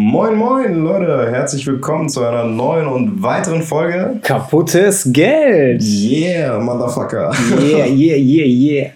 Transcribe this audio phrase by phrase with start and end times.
[0.00, 1.28] Moin, moin, Leute.
[1.28, 4.20] Herzlich willkommen zu einer neuen und weiteren Folge.
[4.22, 5.82] Kaputtes Geld.
[5.82, 7.32] Yeah, Motherfucker.
[7.60, 8.90] Yeah, yeah, yeah, yeah.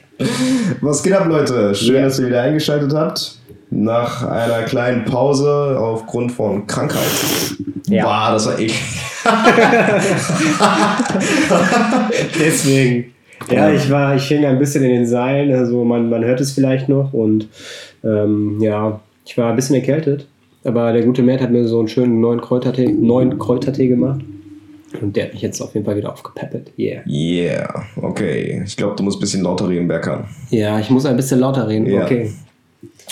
[0.81, 1.75] Was geht ab, Leute?
[1.75, 2.05] Schön, Yeah.
[2.05, 3.37] dass ihr wieder eingeschaltet habt.
[3.71, 7.03] Nach einer kleinen Pause aufgrund von Krankheit.
[7.89, 8.05] Ja.
[8.05, 8.81] Boah, das war echt.
[12.39, 13.13] Deswegen.
[13.51, 16.53] Ja, ich war, ich hing ein bisschen in den Seilen, also man, man hört es
[16.53, 17.49] vielleicht noch und
[18.05, 20.29] ähm, ja, ich war ein bisschen erkältet,
[20.65, 24.21] aber der gute Mert hat mir so einen schönen neuen Kräutertee, neuen Kräutertee gemacht
[25.01, 26.73] und der hat mich jetzt auf jeden Fall wieder aufgepäppelt.
[26.79, 27.03] Yeah.
[27.07, 28.63] Yeah, okay.
[28.65, 30.25] Ich glaube, du musst ein bisschen lauter reden, Berkan.
[30.51, 31.87] Ja, ich muss ein bisschen lauter reden.
[31.87, 32.05] Ja.
[32.05, 32.31] Okay.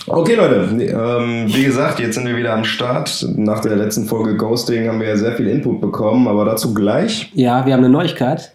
[0.07, 0.69] Okay, Leute.
[0.73, 3.27] Ähm, wie gesagt, jetzt sind wir wieder am Start.
[3.37, 7.31] Nach der letzten Folge Ghosting haben wir ja sehr viel Input bekommen, aber dazu gleich.
[7.35, 8.53] Ja, wir haben eine Neuigkeit.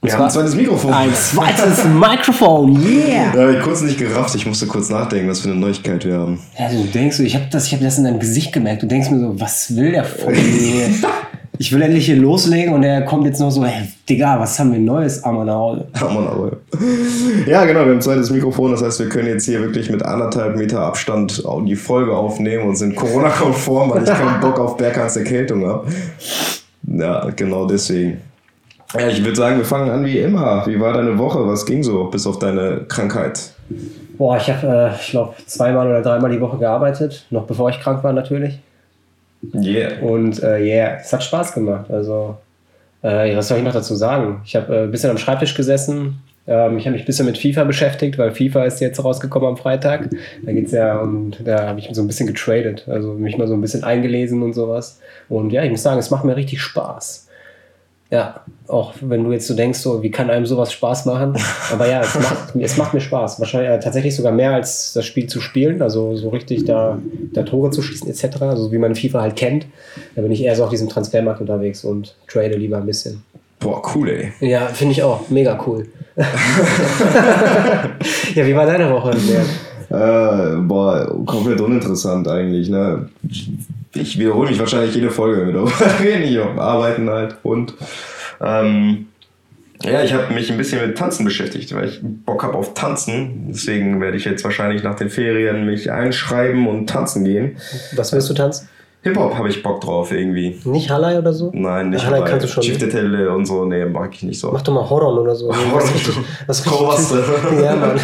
[0.00, 0.92] Wir haben ein zweites Mikrofon.
[0.92, 3.32] Ein zweites Mikrofon, yeah!
[3.32, 4.32] Da habe ich kurz nicht gerafft.
[4.36, 6.38] Ich musste kurz nachdenken, was für eine Neuigkeit wir haben.
[6.56, 8.84] Ja, du denkst ich habe das, ich hab das in deinem Gesicht gemerkt.
[8.84, 10.90] Du denkst mir so, was will der von mir?
[11.60, 14.70] Ich will endlich hier loslegen und er kommt jetzt noch so, hey, Digga, was haben
[14.70, 15.84] wir Neues, Amanau?
[16.00, 16.52] Ja, Mann, aber.
[17.48, 18.70] Ja, genau, wir haben ein zweites Mikrofon.
[18.70, 22.76] Das heißt, wir können jetzt hier wirklich mit anderthalb Meter Abstand die Folge aufnehmen und
[22.76, 25.88] sind Corona-konform, weil ich keinen Bock auf Berkans Erkältung habe.
[26.84, 28.18] Ja, genau deswegen.
[28.94, 30.66] Ja, ich würde sagen, wir fangen an wie immer.
[30.66, 31.46] Wie war deine Woche?
[31.46, 33.52] Was ging so, bis auf deine Krankheit?
[34.16, 37.80] Boah, ich habe, äh, ich glaube, zweimal oder dreimal die Woche gearbeitet, noch bevor ich
[37.80, 38.58] krank war natürlich.
[39.54, 40.00] Yeah.
[40.00, 41.90] Und äh, yeah, es hat Spaß gemacht.
[41.90, 42.36] Also,
[43.02, 44.40] äh, was soll ich noch dazu sagen?
[44.44, 46.20] Ich habe äh, ein bisschen am Schreibtisch gesessen.
[46.48, 49.56] Ähm, ich habe mich ein bisschen mit FIFA beschäftigt, weil FIFA ist jetzt rausgekommen am
[49.58, 50.08] Freitag.
[50.42, 53.54] Da geht's ja und da habe ich so ein bisschen getradet, also mich mal so
[53.54, 54.98] ein bisschen eingelesen und sowas.
[55.28, 57.27] Und ja, ich muss sagen, es macht mir richtig Spaß.
[58.10, 61.34] Ja, auch wenn du jetzt so denkst, so, wie kann einem sowas Spaß machen?
[61.72, 63.38] Aber ja, es macht, es macht mir Spaß.
[63.38, 66.98] Wahrscheinlich äh, tatsächlich sogar mehr als das Spiel zu spielen, also so richtig da,
[67.34, 68.40] da Tore zu schießen etc.
[68.42, 69.66] Also wie man FIFA halt kennt.
[70.16, 73.22] Da bin ich eher so auf diesem Transfermarkt unterwegs und trade lieber ein bisschen.
[73.60, 74.32] Boah, cool, ey.
[74.40, 75.28] Ja, finde ich auch.
[75.28, 75.88] Mega cool.
[78.34, 79.10] ja, wie war deine Woche?
[79.90, 83.08] Äh, boah, komplett uninteressant eigentlich, ne?
[83.94, 86.44] Ich wiederhole mich wahrscheinlich jede Folge mit darüber reden.
[86.44, 87.74] Hab arbeiten halt und
[88.40, 89.06] ähm,
[89.82, 93.46] ja, ich habe mich ein bisschen mit Tanzen beschäftigt, weil ich Bock habe auf Tanzen.
[93.48, 97.56] Deswegen werde ich jetzt wahrscheinlich nach den Ferien mich einschreiben und tanzen gehen.
[97.94, 98.68] Was willst du tanzen?
[99.02, 100.60] Hip-Hop habe ich Bock drauf irgendwie.
[100.64, 101.50] Nicht Hallei oder so?
[101.54, 102.62] Nein, nicht Hallei aber kannst du schon.
[102.64, 102.88] Chief ne?
[102.88, 104.50] Telle und so, nee, mag ich nicht so.
[104.50, 105.46] Mach doch mal Horror oder so.
[105.72, 105.82] Horror.
[106.46, 107.22] Was Kohlwaste.
[107.62, 107.98] Ja, Mann.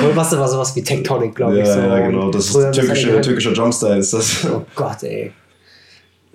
[0.00, 1.68] Kohlwaste war sowas wie Tectonic, glaube Ja, ich.
[1.68, 1.78] So.
[1.78, 2.30] ja, genau.
[2.30, 4.44] Das ist türkische, türkischer Jumpstyle ist das.
[4.52, 5.32] Oh Gott, ey.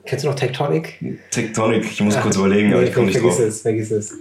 [0.06, 1.00] Kennst du noch Tectonic?
[1.29, 3.47] Tectonic, ich muss kurz überlegen, aber Nee, ich komme nicht vergiss drauf.
[3.47, 4.13] es, vergiss es.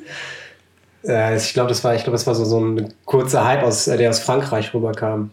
[1.07, 3.87] Äh, ich glaube, das war, ich glaube, das war so, so ein kurzer Hype, aus,
[3.89, 5.31] äh, der aus Frankreich rüberkam.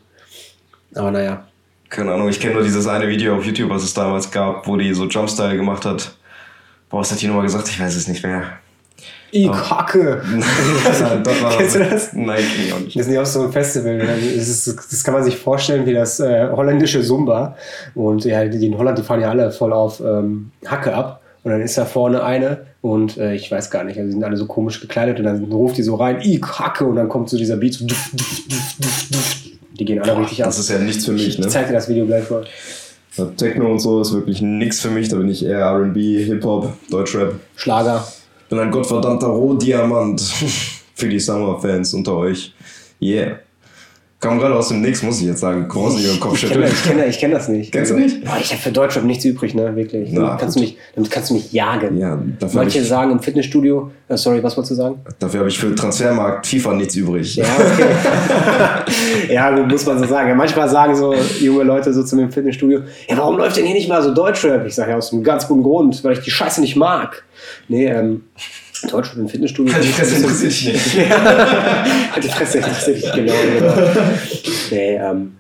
[0.96, 1.46] Aber naja.
[1.90, 4.76] Keine Ahnung, ich kenne nur dieses eine Video auf YouTube, was es damals gab, wo
[4.76, 6.16] die so Jumpstyle gemacht hat.
[6.90, 7.70] Boah, was hat die nochmal gesagt?
[7.70, 8.44] Ich weiß es nicht mehr.
[9.32, 10.24] Ich hacke!
[10.84, 12.14] das war Kennst du das?
[12.14, 12.96] Nein, ich auch nicht.
[12.96, 13.98] Wir sind ja auf so einem Festival.
[13.98, 17.56] Das, ist, das kann man sich vorstellen wie das äh, holländische Zumba.
[17.94, 21.22] Und ja, die in Holland, die fahren ja alle voll auf ähm, Hacke ab.
[21.44, 24.24] Und dann ist da vorne eine und äh, ich weiß gar nicht, also die sind
[24.24, 27.30] alle so komisch gekleidet und dann ruft die so rein, ich hacke und dann kommt
[27.30, 29.57] so dieser Beat so duff, duff, duff, duff, duff.
[29.74, 30.50] Die gehen alle Boah, richtig ab.
[30.50, 31.48] das ist ja nichts für mich, Ich ne?
[31.48, 32.46] zeig dir das Video gleich mal.
[33.36, 35.10] Techno und so ist wirklich nichts für mich.
[35.10, 37.34] Da bin ich eher RB, Hip-Hop, Deutschrap.
[37.56, 38.08] Schlager.
[38.44, 40.22] Ich bin ein gottverdammter Rohdiamant
[40.96, 42.54] für die Summer-Fans unter euch.
[43.02, 43.40] Yeah.
[44.20, 45.68] Kam gerade aus dem Nix, muss ich jetzt sagen.
[45.68, 46.64] Gruselig und Ich kenne Kopfschütteln.
[46.64, 47.72] ich kenn, ich kenn das nicht.
[47.72, 48.26] Kennst du nicht?
[48.26, 49.76] Boah, ich habe für Deutschrap nichts übrig, ne?
[49.76, 50.10] Wirklich.
[50.12, 51.98] Na, damit, kannst du mich, damit kannst du mich jagen.
[52.00, 54.96] Ja, dafür habe Manche ich, sagen im Fitnessstudio, äh, sorry, was wolltest du sagen?
[55.20, 57.36] dafür hab ich für Transfermarkt FIFA nichts übrig.
[57.36, 59.34] Ja, okay.
[59.34, 60.30] ja, muss man so sagen.
[60.30, 63.66] Ja, manchmal sagen so junge Leute so zu mir im Fitnessstudio, ja, warum läuft denn
[63.66, 64.66] hier nicht mal so Deutschrap?
[64.66, 67.24] Ich sage ja aus einem ganz guten Grund, weil ich die Scheiße nicht mag.
[67.68, 68.24] Nee, ähm,
[68.82, 69.74] Deutschrap im Fitnessstudio.
[69.82, 71.10] Die Fresse interessiert dich nicht.
[71.10, 73.74] Halt die Fresse interessiert dich genau, genau.
[74.72, 75.38] Nee, ähm,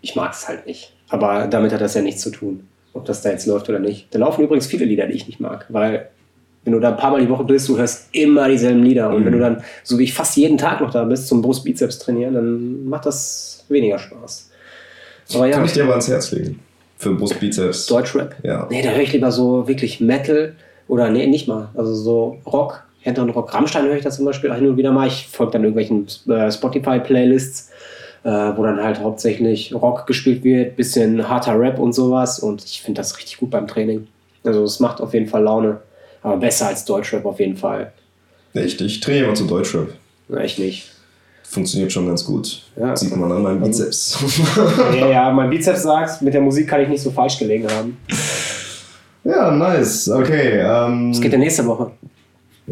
[0.00, 0.92] ich mag es halt nicht.
[1.08, 4.06] Aber damit hat das ja nichts zu tun, ob das da jetzt läuft oder nicht.
[4.12, 6.08] Da laufen übrigens viele Lieder, die ich nicht mag, weil
[6.64, 9.10] wenn du da ein paar Mal die Woche bist, du hörst immer dieselben Lieder.
[9.10, 11.98] Und wenn du dann, so wie ich fast jeden Tag noch da bist, zum Brust-Bizeps
[11.98, 14.50] trainieren, dann macht das weniger Spaß.
[15.34, 16.60] Aber ja, Kann ich dir aber ans Herz legen.
[16.98, 17.86] Für Brustbizeps.
[17.86, 18.36] Deutschrap.
[18.42, 18.66] Ja.
[18.70, 20.54] Nee, da höre ich lieber so wirklich Metal
[20.90, 21.68] oder nee, nicht mal.
[21.74, 23.54] Also so Rock, härteren Rock.
[23.54, 25.06] Rammstein höre ich da zum Beispiel hin und wieder mal.
[25.06, 27.70] Ich folge dann irgendwelchen äh, Spotify-Playlists,
[28.24, 32.40] äh, wo dann halt hauptsächlich Rock gespielt wird, bisschen harter Rap und sowas.
[32.40, 34.08] Und ich finde das richtig gut beim Training.
[34.42, 35.80] Also es macht auf jeden Fall Laune.
[36.22, 37.92] Aber besser als Deutschrap auf jeden Fall.
[38.52, 39.90] Echt, ich trainiere immer zu Deutschrap.
[40.28, 40.90] Na, ich nicht.
[41.44, 42.62] funktioniert schon ganz gut.
[42.76, 42.96] Ja.
[42.96, 44.18] Sieht man an meinem Bizeps.
[44.98, 47.96] Ja, ja, mein Bizeps sagt, mit der Musik kann ich nicht so falsch gelegen haben.
[49.24, 50.08] ja, nice.
[50.10, 50.60] Okay.
[50.60, 51.90] Ähm, Was geht denn nächste Woche?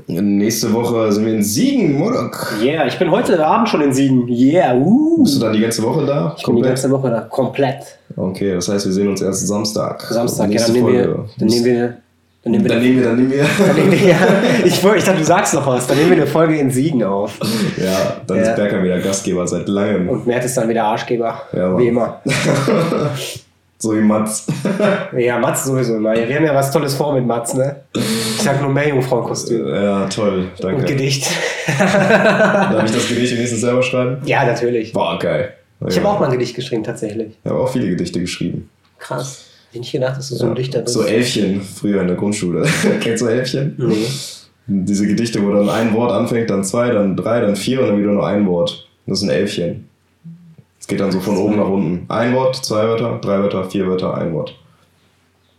[0.06, 2.52] nächste Woche sind wir in Siegen, Murdoch.
[2.62, 4.28] Yeah, ich bin heute Abend schon in Siegen.
[4.28, 5.22] Yeah, uh.
[5.24, 6.36] Bist du dann die ganze Woche da?
[6.38, 7.20] Ich bin die ganze Woche da.
[7.22, 7.98] Komplett.
[8.16, 10.00] Okay, das heißt, wir sehen uns erst Samstag.
[10.02, 11.24] Samstag, ja, Nächste dann nehmen wir.
[11.38, 11.96] Dann nehmen wir.
[12.44, 12.68] Dann nehmen wir.
[12.70, 13.44] Dann nehmen wir, dann nehmen wir.
[13.66, 14.16] dann nehmen wir ja,
[14.64, 15.86] ich, wollte- ich dachte, du sagst noch was.
[15.88, 17.36] Dann nehmen wir eine Folge in Siegen auf.
[17.76, 18.42] ja, dann Ja.
[18.44, 20.08] ist Berker wieder Gastgeber seit langem.
[20.08, 21.42] Und Mert ist dann wieder Arschgeber.
[21.52, 21.78] Ja, Mann.
[21.82, 22.20] wie immer.
[23.78, 24.46] so wie Mats.
[25.16, 26.14] Ja, Mats sowieso immer.
[26.14, 27.76] Wir haben ja was Tolles vor mit Mats, ne?
[27.94, 29.66] Ich sag nur Meerjungfrauenkostüm.
[29.68, 30.48] ja, toll.
[30.56, 30.84] Und Danke.
[30.84, 31.26] Gedicht.
[31.78, 34.18] Darf ich das Gedicht wenigstens selber schreiben?
[34.24, 34.92] Ja, natürlich.
[34.92, 35.54] Boah, geil.
[35.86, 37.28] Ich habe auch mal ein Gedicht geschrieben, tatsächlich.
[37.42, 38.68] Ich habe auch viele Gedichte geschrieben.
[38.98, 39.44] Krass.
[39.70, 40.94] Hätte nicht gedacht, dass du so ein Dichter bist.
[40.94, 42.66] So Elfchen, früher in der Grundschule.
[43.00, 43.74] Kennst du Elfchen?
[43.78, 44.06] Nee.
[44.66, 47.98] Diese Gedichte, wo dann ein Wort anfängt, dann zwei, dann drei, dann vier und dann
[47.98, 48.88] wieder nur ein Wort.
[49.06, 49.88] Das ist ein Elfchen.
[50.88, 52.06] Es geht dann so von oben nach unten.
[52.08, 54.54] Ein Wort, zwei Wörter, drei Wörter, vier Wörter, ein Wort.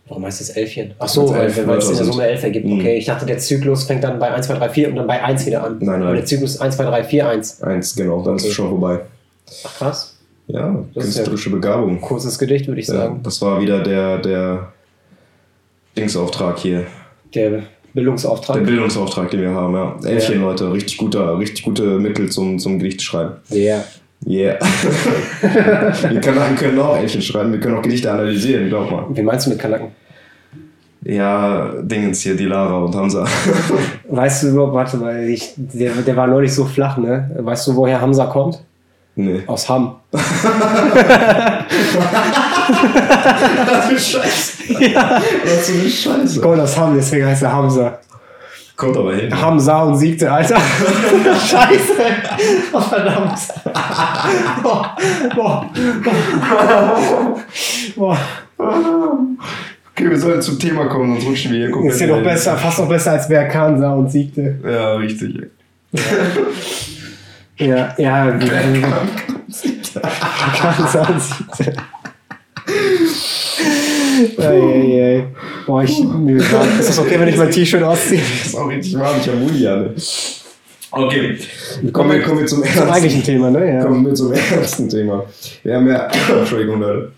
[0.08, 0.92] Warum heißt das Elfchen?
[0.98, 2.66] Ach so, weil elf weil es in der Summe elf ergibt.
[2.66, 2.80] Mhm.
[2.80, 5.22] Okay, ich dachte, der Zyklus fängt dann bei 1, 2, 3, 4 und dann bei
[5.22, 5.76] 1 wieder an.
[5.78, 6.08] Nein, nein.
[6.08, 7.62] Und der Zyklus ist 1, 2, 3, 4, 1.
[7.62, 8.48] Eins, genau, dann ist Okay.
[8.48, 9.00] es schon vorbei.
[9.64, 10.16] Ach krass.
[10.48, 12.00] Ja, Das ist ja- künstlerische Begabung.
[12.00, 13.20] Kurzes Gedicht, würde ich Ja, sagen.
[13.22, 14.72] das war wieder der, der
[15.96, 16.86] Dingsauftrag hier.
[17.36, 17.62] Der Der
[17.94, 18.64] Bildungsauftrag.
[18.64, 19.96] Bildungsauftrag, den wir haben, ja.
[20.04, 23.34] Elfchen, Leute, richtig guter, richtig gute Mittel zum, zum Gedichte schreiben.
[23.48, 23.84] Ja.
[24.26, 24.58] Yeah.
[25.40, 29.06] wir Kanaken können auch Elfchen schreiben, wir können auch Gedichte analysieren, glaub mal.
[29.10, 29.88] Wie meinst du mit Kanaken?
[31.02, 33.24] Ja, Dingens hier, die Lara und Hamza.
[34.08, 37.30] Weißt du überhaupt, warte mal, ich, der, der war neulich so flach, ne?
[37.38, 38.62] Weißt du, woher Hamza kommt?
[39.16, 39.42] nee.
[39.46, 39.96] Aus Hamm.
[40.10, 40.20] Was
[43.88, 44.84] für Scheiße.
[44.84, 45.20] ja.
[45.44, 46.40] Was für eine Scheiße.
[46.40, 47.98] Kommt aus Hamm, deswegen heißt er Hamza.
[48.80, 49.30] Kommt aber hin.
[49.38, 50.56] Hamza und siegte, Alter.
[51.50, 51.92] Scheiße.
[52.72, 53.38] Oh, verdammt.
[54.62, 54.96] Boah.
[55.34, 55.70] Boah.
[57.96, 58.18] Boah.
[59.90, 61.94] Okay, wir sollten zum Thema kommen, sonst rutschen wir hier komplett.
[61.94, 64.58] Ist ja noch besser, fast noch besser als wer Kansa und siegte.
[64.64, 65.50] Ja, richtig.
[67.58, 68.38] Ja, ja.
[70.56, 71.72] Kansa und siegte.
[74.38, 75.26] Eieiei.
[75.70, 75.96] Boah, ich.
[76.50, 78.20] Grad- ist das okay, wenn ich mein T-Shirt ausziehe?
[78.38, 79.94] Das ist auch richtig warm, ich habe Muli an.
[80.90, 81.38] Okay,
[81.92, 83.74] kommen wir, kommen wir zum Zum eigentlichen Thema, ne?
[83.74, 83.84] Ja.
[83.84, 85.24] Kommen wir zum ernsten Thema.
[85.62, 86.08] Wir haben ja,
[86.40, 87.12] Entschuldigung Leute.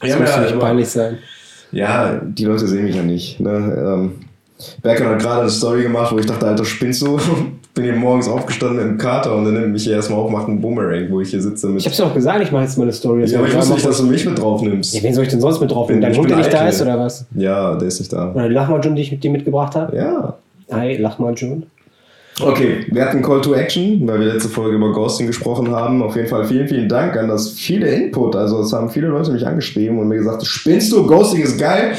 [0.00, 1.18] Wir Das muss ja, nicht peinlich sein.
[1.72, 3.38] ja, die Leute sehen mich ja nicht.
[3.40, 3.50] Ne?
[3.50, 4.12] Ähm,
[4.80, 7.20] Berkan hat gerade eine Story gemacht, wo ich dachte, Alter, spinnst du?
[7.74, 10.60] Bin hier morgens aufgestanden dem Kater und dann nimmt mich hier erstmal auf, macht einen
[10.60, 11.80] Boomerang, wo ich hier sitze mit.
[11.80, 13.24] Ich hab's dir auch gesagt, ich mache jetzt mal eine Story.
[13.24, 14.92] ja, aber ich wusste nicht, dass du mich mit drauf nimmst.
[14.94, 16.02] Ja, wen soll ich denn sonst mit drauf nehmen?
[16.02, 17.24] Dein Hund, der nicht da ist, oder was?
[17.34, 18.30] Ja, der ist nicht da.
[18.34, 19.96] Oder die Lachmajun, die ich mit dir mitgebracht habe?
[19.96, 20.36] Ja.
[20.70, 21.64] Hi, Lachmajun.
[22.40, 26.02] Okay, wir hatten Call to Action, weil wir letzte Folge über Ghosting gesprochen haben.
[26.02, 28.34] Auf jeden Fall vielen, vielen Dank an das viele Input.
[28.34, 31.06] Also es haben viele Leute mich angeschrieben und mir gesagt, spinnst du?
[31.06, 31.92] Ghosting ist geil.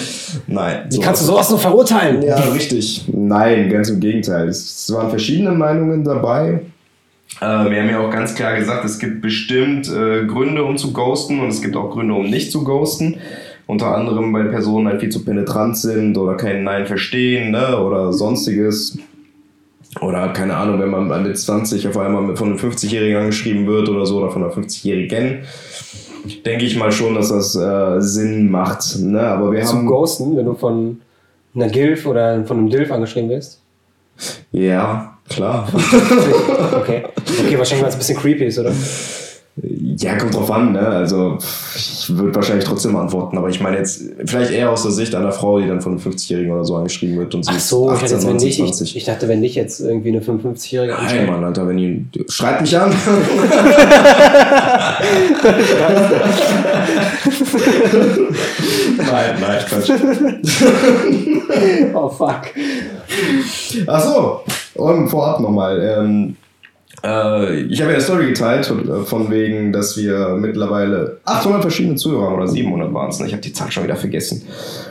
[0.47, 0.85] Nein.
[0.89, 2.23] Wie kannst du sowas nur verurteilen?
[2.23, 3.05] Ja, richtig.
[3.13, 4.47] Nein, ganz im Gegenteil.
[4.47, 6.61] Es waren verschiedene Meinungen dabei.
[7.39, 10.93] Äh, wir haben ja auch ganz klar gesagt, es gibt bestimmt äh, Gründe, um zu
[10.93, 13.17] ghosten und es gibt auch Gründe, um nicht zu ghosten.
[13.67, 17.79] Unter anderem, weil Personen halt viel zu penetrant sind oder kein Nein verstehen ne?
[17.79, 18.97] oder sonstiges.
[20.01, 24.05] Oder keine Ahnung, wenn man mit 20 auf einmal von einem 50-Jährigen angeschrieben wird oder
[24.05, 25.43] so oder von einer 50-Jährigen,
[26.45, 28.97] denke ich mal schon, dass das äh, Sinn macht.
[28.99, 29.21] Ne?
[29.21, 29.87] Aber wir Zum haben.
[29.87, 31.01] Ghosten, wenn du von
[31.55, 33.61] einer Gilf oder von einem Dilf angeschrieben wirst?
[34.51, 35.67] Ja, klar.
[36.73, 37.03] Okay.
[37.45, 38.73] Okay, wahrscheinlich, weil es ein bisschen creepy ist, oder?
[39.55, 40.79] Ja, kommt drauf an, ne?
[40.79, 41.37] Also,
[41.75, 45.31] ich würde wahrscheinlich trotzdem antworten, aber ich meine jetzt vielleicht eher aus der Sicht einer
[45.31, 47.99] Frau, die dann von einem 50-Jährigen oder so angeschrieben wird und sie Ach so, ich,
[47.99, 48.97] dachte 18, jetzt, wenn 19, nicht, ich, 20.
[48.97, 51.27] ich dachte, wenn nicht jetzt irgendwie eine 55-Jährige Nein.
[51.27, 52.03] Mann, Alter, wenn ihr.
[52.29, 52.89] Schreibt mich an!
[58.97, 59.91] nein, nein, Quatsch.
[61.93, 62.41] Oh, fuck.
[63.85, 64.41] Ach so,
[64.73, 65.79] und vorab nochmal.
[65.79, 66.42] Ähm, äh,
[67.01, 72.27] ich habe ja eine Story geteilt äh, von wegen, dass wir mittlerweile 800 verschiedene Zuhörer
[72.27, 73.19] haben oder 700 waren es.
[73.19, 73.25] Ne?
[73.27, 74.43] Ich habe die Zahl schon wieder vergessen.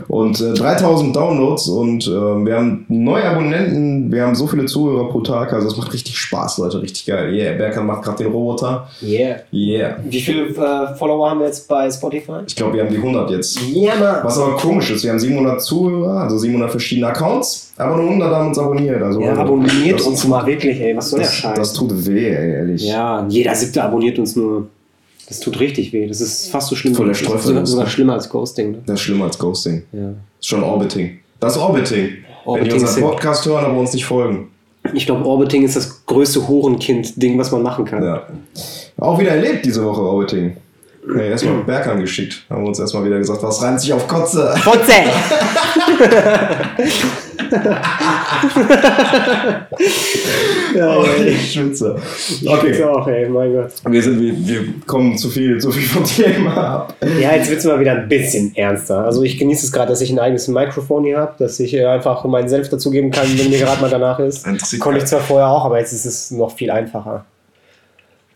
[0.08, 4.12] Und äh, 3000 Downloads und äh, wir haben neue Abonnenten.
[4.12, 5.52] Wir haben so viele Zuhörer pro Tag.
[5.52, 6.82] Also es macht richtig Spaß, Leute.
[6.82, 7.32] Richtig geil.
[7.32, 8.88] Yeah, Berkan macht gerade den Roboter.
[9.02, 9.36] Yeah.
[9.52, 9.96] Yeah.
[10.04, 12.40] Wie viele äh, Follower haben wir jetzt bei Spotify?
[12.46, 13.58] Ich glaube, wir haben die 100 jetzt.
[13.72, 14.16] Ja, Mann.
[14.22, 18.30] Was aber komisch ist, wir haben 700 Zuhörer, also 700 verschiedene Accounts, aber nur 100
[18.34, 19.02] haben uns abonniert.
[19.02, 20.96] Also Ja, abonniert uns mal wirklich, ey.
[20.96, 21.58] Was soll der Das, Scheiß?
[21.58, 22.82] das tut weh, ey, ehrlich.
[22.86, 24.68] ja, jeder siebte abonniert uns nur.
[25.28, 26.06] Das tut richtig weh.
[26.06, 26.94] Das ist fast so schlimm.
[26.94, 27.46] Voll der Das ist Streufel.
[27.48, 28.72] sogar, sogar schlimmer als Ghosting.
[28.72, 28.78] Ne?
[28.86, 29.82] Das ist schlimmer als Ghosting.
[29.92, 30.00] Ja.
[30.00, 31.18] Das ist schon Orbiting.
[31.40, 32.08] Das ist Orbiting.
[32.08, 33.02] Wenn Orbiting die unseren.
[33.04, 34.48] Podcast hören, aber uns nicht folgen.
[34.94, 38.02] Ich glaube, Orbiting ist das größte Horenkind-Ding, was man machen kann.
[38.02, 38.26] Ja.
[38.98, 40.56] Auch wieder erlebt diese Woche Orbiting.
[41.04, 42.44] Nee, erstmal Berg angeschickt.
[42.48, 44.54] Haben wir uns erstmal wieder gesagt, was reimt sich auf Kotze?
[44.62, 44.92] Kotze!
[50.76, 51.96] ja, oh, ich schwitze.
[52.46, 52.70] Okay.
[52.70, 53.72] Ich auch, ey, mein Gott.
[53.88, 56.94] Wir, sind, wir, wir kommen zu viel, zu viel vom Thema ab.
[57.20, 59.04] Ja, jetzt wird es mal wieder ein bisschen ernster.
[59.04, 62.24] Also ich genieße es gerade, dass ich ein eigenes Mikrofon hier habe, dass ich einfach
[62.24, 64.46] meinen Senf dazugeben kann, wenn mir gerade mal danach ist.
[64.78, 67.24] Konnte ich zwar vorher auch, aber jetzt ist es noch viel einfacher.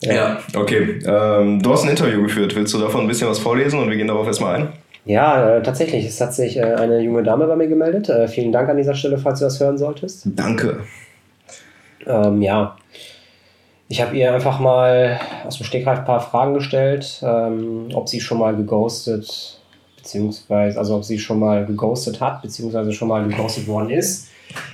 [0.00, 1.00] Ja, ja okay.
[1.04, 2.54] Ähm, du hast ein Interview geführt.
[2.54, 4.68] Willst du davon ein bisschen was vorlesen und wir gehen darauf erstmal ein?
[5.04, 6.04] Ja, äh, tatsächlich.
[6.04, 8.08] Es hat sich äh, eine junge Dame bei mir gemeldet.
[8.08, 10.22] Äh, vielen Dank an dieser Stelle, falls du das hören solltest.
[10.24, 10.80] Danke.
[12.06, 12.76] Ähm, ja.
[13.88, 18.20] Ich habe ihr einfach mal aus dem Stegreif ein paar Fragen gestellt, ähm, ob sie
[18.20, 19.60] schon mal geghostet,
[19.96, 24.28] beziehungsweise, also ob sie schon mal geghostet hat, beziehungsweise schon mal geghostet worden ist.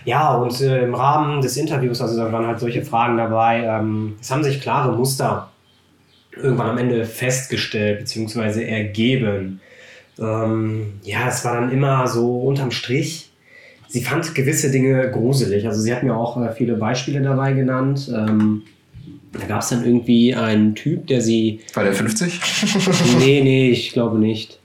[0.05, 4.17] Ja, und äh, im Rahmen des Interviews, also da waren halt solche Fragen dabei, ähm,
[4.21, 5.50] es haben sich klare Muster
[6.37, 9.61] irgendwann am Ende festgestellt, beziehungsweise ergeben.
[10.19, 13.31] Ähm, ja, es war dann immer so unterm Strich.
[13.88, 15.67] Sie fand gewisse Dinge gruselig.
[15.67, 18.11] Also sie hat mir auch äh, viele Beispiele dabei genannt.
[18.14, 18.62] Ähm,
[19.33, 21.61] da gab es dann irgendwie einen Typ, der sie.
[21.75, 22.41] War der 50?
[23.19, 24.59] nee, nee, ich glaube nicht.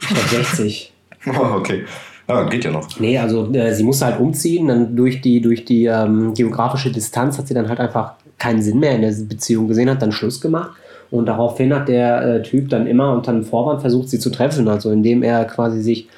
[0.00, 0.92] Ich glaube 60.
[1.26, 1.84] Oh, okay.
[2.30, 2.88] Ja, geht ja noch.
[2.98, 7.38] Nee, also äh, sie musste halt umziehen, dann durch die, durch die ähm, geografische Distanz
[7.38, 10.40] hat sie dann halt einfach keinen Sinn mehr in der Beziehung gesehen, hat dann Schluss
[10.40, 10.70] gemacht.
[11.10, 14.68] Und daraufhin hat der äh, Typ dann immer unter einem Vorwand versucht, sie zu treffen,
[14.68, 16.08] also indem er quasi sich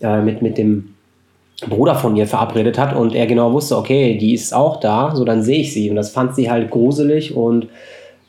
[0.00, 0.94] äh, mit, mit dem
[1.68, 5.24] Bruder von ihr verabredet hat und er genau wusste, okay, die ist auch da, so
[5.24, 5.90] dann sehe ich sie.
[5.90, 7.68] Und das fand sie halt gruselig und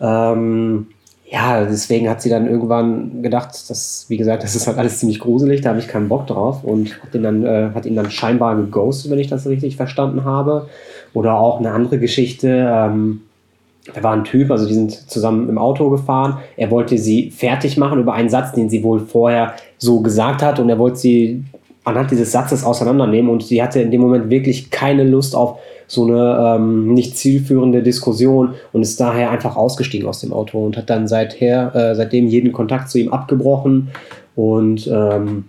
[0.01, 0.87] ähm,
[1.31, 5.21] ja, deswegen hat sie dann irgendwann gedacht, dass, wie gesagt, das ist halt alles ziemlich
[5.21, 8.11] gruselig, da habe ich keinen Bock drauf und hat ihn dann, äh, hat ihn dann
[8.11, 10.67] scheinbar geghostet, wenn ich das richtig verstanden habe.
[11.13, 13.21] Oder auch eine andere Geschichte, ähm,
[13.93, 16.39] da war ein Typ, also die sind zusammen im Auto gefahren.
[16.57, 20.59] Er wollte sie fertig machen über einen Satz, den sie wohl vorher so gesagt hat
[20.59, 21.45] und er wollte sie
[21.85, 25.59] anhand dieses Satzes auseinandernehmen und sie hatte in dem Moment wirklich keine Lust auf
[25.91, 30.77] so eine ähm, nicht zielführende Diskussion und ist daher einfach ausgestiegen aus dem Auto und
[30.77, 33.89] hat dann seither, äh, seitdem jeden Kontakt zu ihm abgebrochen.
[34.37, 35.43] Und ähm,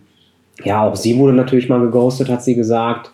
[0.64, 3.12] ja, auch sie wurde natürlich mal geghostet, hat sie gesagt.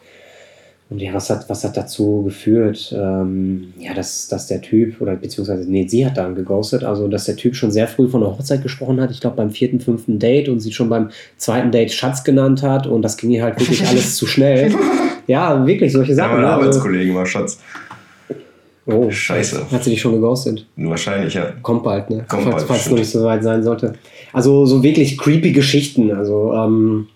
[0.88, 2.96] Und ja, was hat, was hat dazu geführt?
[2.96, 7.26] Ähm, ja, dass, dass der Typ, oder beziehungsweise, nee, sie hat dann geghostet, also dass
[7.26, 10.18] der Typ schon sehr früh von der Hochzeit gesprochen hat, ich glaube beim vierten, fünften
[10.18, 13.60] Date und sie schon beim zweiten Date Schatz genannt hat und das ging ihr halt
[13.60, 14.74] wirklich alles zu schnell.
[15.28, 16.30] Ja, wirklich, solche Sachen.
[16.30, 16.48] Ja, mein ne?
[16.48, 17.60] also Arbeitskollegen war Schatz.
[18.86, 19.70] Oh, Scheiße.
[19.70, 20.66] Hat sie dich schon geghostet?
[20.76, 21.52] Wahrscheinlich, ja.
[21.62, 22.24] Kommt bald, ne?
[22.26, 23.92] Kommt falls, bald, falls es noch nicht so weit sein sollte.
[24.32, 27.08] Also so wirklich creepy Geschichten, also ähm,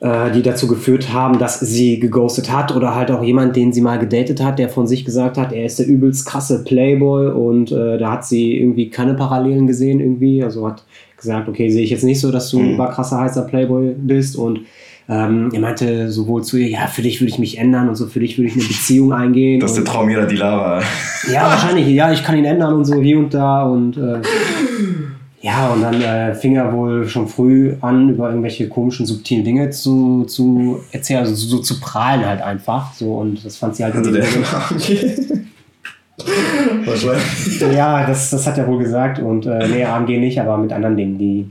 [0.00, 3.80] äh, die dazu geführt haben, dass sie geghostet hat oder halt auch jemand, den sie
[3.80, 7.70] mal gedatet hat, der von sich gesagt hat, er ist der übelst krasse Playboy und
[7.70, 10.84] äh, da hat sie irgendwie keine Parallelen gesehen irgendwie, also hat
[11.16, 12.80] gesagt, okay, sehe ich jetzt nicht so, dass du mhm.
[12.80, 14.60] ein krasser heißer Playboy bist und
[15.08, 18.06] ähm, er meinte sowohl zu ihr, ja, für dich würde ich mich ändern und so,
[18.06, 19.60] für dich würde ich eine Beziehung eingehen.
[19.60, 20.82] Das ist der Traum jeder Dilara.
[21.32, 24.20] Ja, wahrscheinlich, ja, ich kann ihn ändern und so hier und da und äh,
[25.42, 29.70] ja, und dann äh, fing er wohl schon früh an, über irgendwelche komischen, subtilen Dinge
[29.70, 32.92] zu, zu erzählen, also so, so zu prahlen halt einfach.
[32.94, 34.24] So, und das fand sie halt also der
[36.84, 37.60] Wahrscheinlich.
[37.76, 39.20] Ja, das, das hat er wohl gesagt.
[39.20, 41.48] Und äh, nee, AMG nicht, aber mit anderen Dingen, die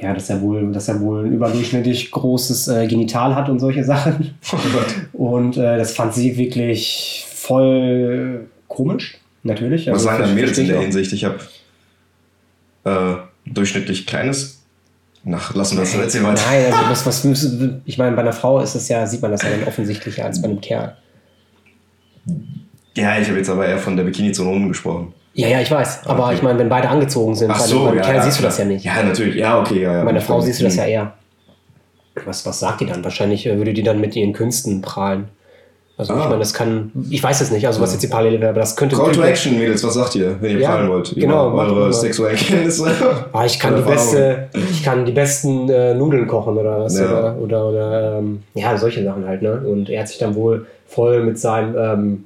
[0.00, 3.84] ja, dass er wohl, dass er wohl ein überdurchschnittlich großes äh, Genital hat und solche
[3.84, 4.34] Sachen.
[5.12, 9.86] Oh und äh, das fand sie wirklich voll komisch, natürlich.
[9.86, 11.12] Was also, sagen dann Mädels in der Hinsicht?
[11.12, 11.38] Ich habe
[12.84, 13.16] äh,
[13.46, 14.62] durchschnittlich kleines.
[15.24, 16.40] Nach, lassen wir das jetzt weiter.
[16.48, 19.32] Nein, also was, was müssen, ich meine, bei einer Frau ist das ja, sieht man
[19.32, 20.96] das ja dann offensichtlicher als bei einem Kerl.
[22.96, 25.12] Ja, ich habe jetzt aber eher von der Bikini-Zone gesprochen.
[25.36, 26.06] Ja, ja, ich weiß.
[26.06, 26.34] Aber okay.
[26.34, 28.56] ich meine, wenn beide angezogen sind, Ach so, beim ja, Kerl ja, siehst du das
[28.56, 28.84] ja nicht.
[28.84, 29.36] Ja, natürlich.
[29.36, 29.82] Ja, okay.
[29.82, 30.04] Ja, ja.
[30.04, 31.12] Bei Frau siehst du das ja eher.
[32.24, 33.04] Was, was sagt die dann?
[33.04, 35.28] Wahrscheinlich äh, würde die dann mit ihren Künsten prahlen.
[35.98, 36.20] Also ah.
[36.20, 38.60] ich meine, das kann, ich weiß es nicht, also was jetzt die Parallele wäre, aber
[38.60, 38.96] das könnte...
[38.96, 41.14] Call to Action, Mädels, was sagt ihr, wenn ihr ja, prahlen wollt?
[41.14, 41.52] Genau.
[41.52, 42.90] Eure sexuellen Kenntnisse.
[43.32, 47.06] Ah, ich kann die beste, ich kann die besten äh, Nudeln kochen oder was, ja.
[47.06, 49.60] oder, oder, oder ähm, ja, solche Sachen halt, ne?
[49.66, 52.24] Und er hat sich dann wohl voll mit seinem ähm,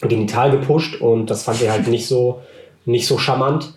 [0.00, 2.40] Genital gepusht und das fand er halt nicht so
[2.84, 3.74] nicht so charmant.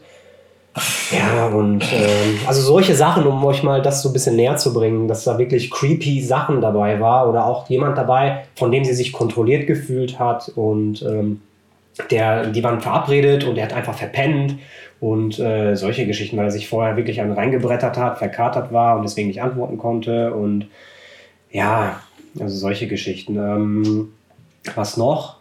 [1.12, 4.74] Ja, und ähm, also solche Sachen, um euch mal das so ein bisschen näher zu
[4.74, 8.94] bringen, dass da wirklich creepy Sachen dabei war oder auch jemand dabei, von dem sie
[8.94, 11.42] sich kontrolliert gefühlt hat und ähm,
[12.10, 14.56] der, die waren verabredet und er hat einfach verpennt
[15.02, 19.04] und äh, solche Geschichten, weil er sich vorher wirklich an reingebrettert hat, verkatert war und
[19.04, 20.68] deswegen nicht antworten konnte und
[21.52, 22.00] ja,
[22.40, 23.36] also solche Geschichten.
[23.36, 24.14] Ähm,
[24.76, 25.41] Was noch?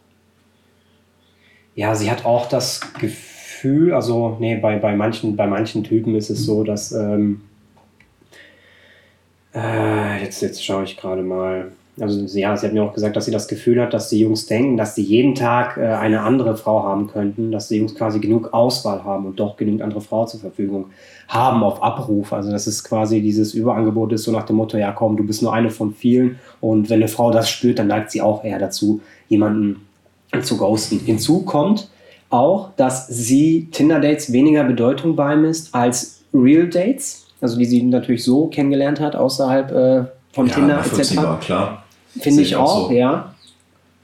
[1.75, 6.31] Ja, sie hat auch das Gefühl, also nee, bei, bei, manchen, bei manchen Typen ist
[6.31, 7.43] es so, dass ähm,
[9.55, 11.73] äh, jetzt, jetzt schaue ich gerade mal.
[11.99, 14.47] Also ja, sie hat mir auch gesagt, dass sie das Gefühl hat, dass die Jungs
[14.47, 18.21] denken, dass sie jeden Tag äh, eine andere Frau haben könnten, dass die Jungs quasi
[18.21, 20.87] genug Auswahl haben und doch genügend andere Frauen zur Verfügung
[21.29, 22.33] haben auf Abruf.
[22.33, 25.43] Also das ist quasi dieses Überangebot ist so nach dem Motto, ja komm, du bist
[25.43, 28.59] nur eine von vielen und wenn eine Frau das spürt, dann neigt sie auch eher
[28.59, 29.87] dazu, jemanden
[30.43, 31.01] zu ghosten.
[31.01, 31.89] Hinzu kommt
[32.29, 38.47] auch, dass sie Tinder-Dates weniger Bedeutung beimisst als Real Dates also die sie natürlich so
[38.49, 41.17] kennengelernt hat, außerhalb äh, von ja, Tinder etc.
[41.41, 41.85] klar.
[42.21, 42.95] Finde ich auch, so.
[42.95, 43.35] ja.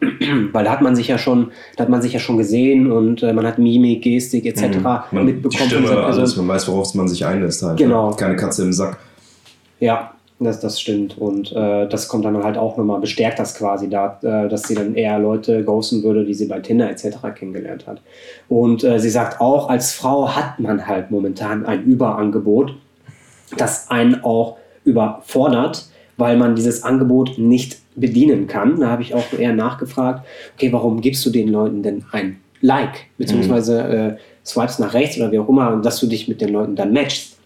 [0.53, 3.23] Weil da hat man sich ja schon, da hat man sich ja schon gesehen und
[3.23, 4.77] äh, man hat Mimik, Gestik etc.
[4.77, 4.83] Mhm.
[4.83, 5.69] Man, mitbekommen.
[5.71, 7.79] Die Stimme, alles, man weiß, worauf man sich einlässt halt.
[7.79, 7.87] Ne?
[7.87, 8.11] Genau.
[8.13, 8.99] Keine Katze im Sack.
[9.81, 11.17] Ja, das, das stimmt.
[11.19, 14.75] Und äh, das kommt dann halt auch nochmal, bestärkt das quasi da, äh, dass sie
[14.75, 17.17] dann eher Leute ghosten würde, die sie bei Tinder etc.
[17.35, 18.03] kennengelernt hat.
[18.49, 22.75] Und äh, sie sagt auch, als Frau hat man halt momentan ein Überangebot
[23.57, 28.81] das einen auch überfordert, weil man dieses Angebot nicht bedienen kann.
[28.81, 33.07] Da habe ich auch eher nachgefragt, okay, warum gibst du den Leuten denn ein Like,
[33.19, 33.93] beziehungsweise mhm.
[33.93, 36.93] äh, swipes nach rechts oder wie auch immer, dass du dich mit den Leuten dann
[36.93, 37.39] matchst.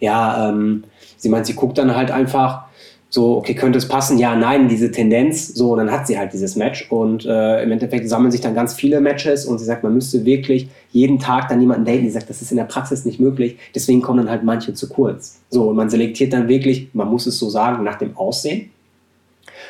[0.00, 0.84] Ja, ähm,
[1.16, 2.66] sie meint, sie guckt dann halt einfach,
[3.08, 4.18] so, okay, könnte es passen?
[4.18, 5.54] Ja, nein, diese Tendenz.
[5.54, 6.90] So, und dann hat sie halt dieses Match.
[6.90, 10.24] Und äh, im Endeffekt sammeln sich dann ganz viele Matches und sie sagt, man müsste
[10.24, 12.02] wirklich jeden Tag dann jemanden daten.
[12.02, 13.56] Die sagt, das ist in der Praxis nicht möglich.
[13.74, 15.40] Deswegen kommen dann halt manche zu kurz.
[15.50, 18.70] So, und man selektiert dann wirklich, man muss es so sagen, nach dem Aussehen.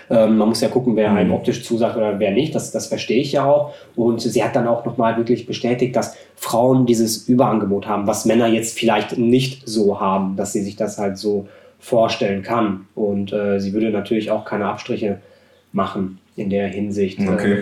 [0.08, 1.34] Ähm, man muss ja gucken, wer einem mhm.
[1.34, 2.54] optisch zusagt oder wer nicht.
[2.54, 3.75] Das, das verstehe ich ja auch.
[3.94, 8.46] Und sie hat dann auch nochmal wirklich bestätigt, dass Frauen dieses Überangebot haben, was Männer
[8.46, 11.48] jetzt vielleicht nicht so haben, dass sie sich das halt so
[11.78, 12.86] vorstellen kann.
[12.94, 15.20] Und äh, sie würde natürlich auch keine Abstriche
[15.72, 17.18] machen in der Hinsicht.
[17.20, 17.52] Okay.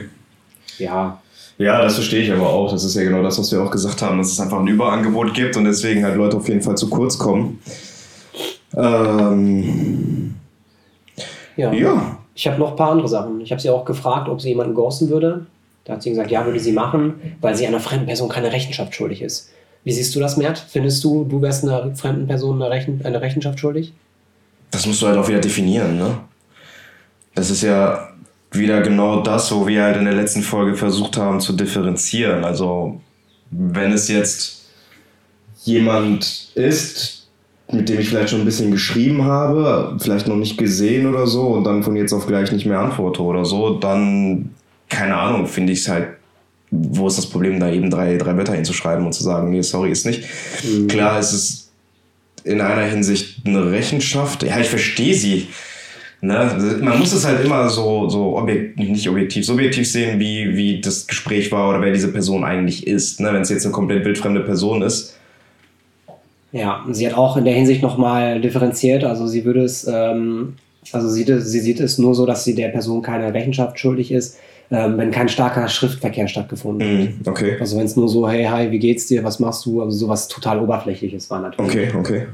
[0.79, 1.21] Äh, ja.
[1.57, 2.73] Ja, das verstehe ich aber auch.
[2.73, 5.35] Das ist ja genau das, was wir auch gesagt haben, dass es einfach ein Überangebot
[5.35, 7.61] gibt und deswegen halt Leute auf jeden Fall zu kurz kommen.
[8.77, 10.35] Ähm,
[11.57, 11.73] ja.
[11.73, 12.14] ja.
[12.35, 13.41] Ich habe noch ein paar andere Sachen.
[13.41, 15.47] Ich habe sie auch gefragt, ob sie jemanden ghosten würde.
[15.85, 18.95] Da hat sie gesagt, ja, würde sie machen, weil sie einer fremden Person keine Rechenschaft
[18.95, 19.51] schuldig ist.
[19.85, 20.59] Wie siehst du das, Mert?
[20.59, 23.93] Findest du, du wärst einer fremden Person eine, Rechen eine Rechenschaft schuldig?
[24.75, 26.19] das musst du halt auch wieder definieren, ne?
[27.35, 28.11] Das ist ja
[28.51, 32.45] wieder genau das, wo wir halt in der letzten Folge versucht haben zu differenzieren.
[32.45, 33.01] Also,
[33.51, 34.65] wenn es jetzt
[35.63, 37.24] jemand ist,
[37.73, 41.49] mit dem ich vielleicht schon ein bisschen geschrieben habe, vielleicht noch nicht gesehen oder so
[41.49, 44.51] und dann von jetzt auf gleich nicht mehr antworte oder so, dann,
[44.89, 46.09] keine Ahnung, finde ich es halt,
[46.71, 49.91] wo ist das Problem, da eben drei, drei Wörter hinzuschreiben und zu sagen, nee, sorry,
[49.91, 50.25] ist nicht.
[50.65, 50.89] Mhm.
[50.89, 51.71] Klar, es ist
[52.45, 54.43] in einer Hinsicht eine Rechenschaft.
[54.43, 55.49] Ja, ich verstehe sie.
[56.21, 56.79] Ne?
[56.81, 61.07] Man muss es halt immer so, so objekt, nicht objektiv, subjektiv sehen, wie, wie das
[61.07, 63.21] Gespräch war oder wer diese Person eigentlich ist.
[63.21, 63.33] Ne?
[63.33, 65.17] Wenn es jetzt eine komplett wildfremde Person ist.
[66.55, 69.05] Ja, sie hat auch in der Hinsicht nochmal differenziert.
[69.05, 70.55] Also sie würde es, ähm,
[70.93, 74.39] also sie, sie sieht es nur so, dass sie der Person keine Rechenschaft schuldig ist
[74.71, 77.27] ähm, wenn kein starker Schriftverkehr stattgefunden hat.
[77.27, 77.57] Mm, okay.
[77.61, 80.29] Also wenn es nur so, hey, hi, wie geht's dir, was machst du, also sowas
[80.29, 81.71] total oberflächliches war natürlich.
[81.71, 82.27] Okay, okay.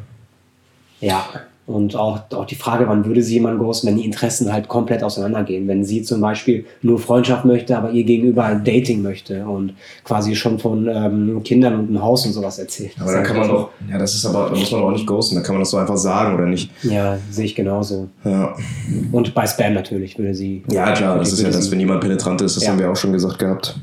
[1.01, 1.27] Ja,
[1.67, 5.05] und auch, auch die Frage, wann würde sie jemanden ghosten, wenn die Interessen halt komplett
[5.05, 5.69] auseinandergehen.
[5.69, 10.59] Wenn sie zum Beispiel nur Freundschaft möchte, aber ihr gegenüber Dating möchte und quasi schon
[10.59, 12.93] von ähm, Kindern und einem Haus und sowas erzählt.
[12.99, 15.37] Aber da kann man doch, ja, das ist aber, da muss man auch nicht ghosten,
[15.37, 16.71] da kann man das so einfach sagen, oder nicht?
[16.83, 18.09] Ja, sehe ich genauso.
[18.25, 18.55] Ja.
[19.13, 20.65] Und bei Spam natürlich würde sie.
[20.71, 22.73] Ja, klar, das ist ja das, wenn niemand penetrant ist, das ja.
[22.73, 23.79] haben wir auch schon gesagt gehabt.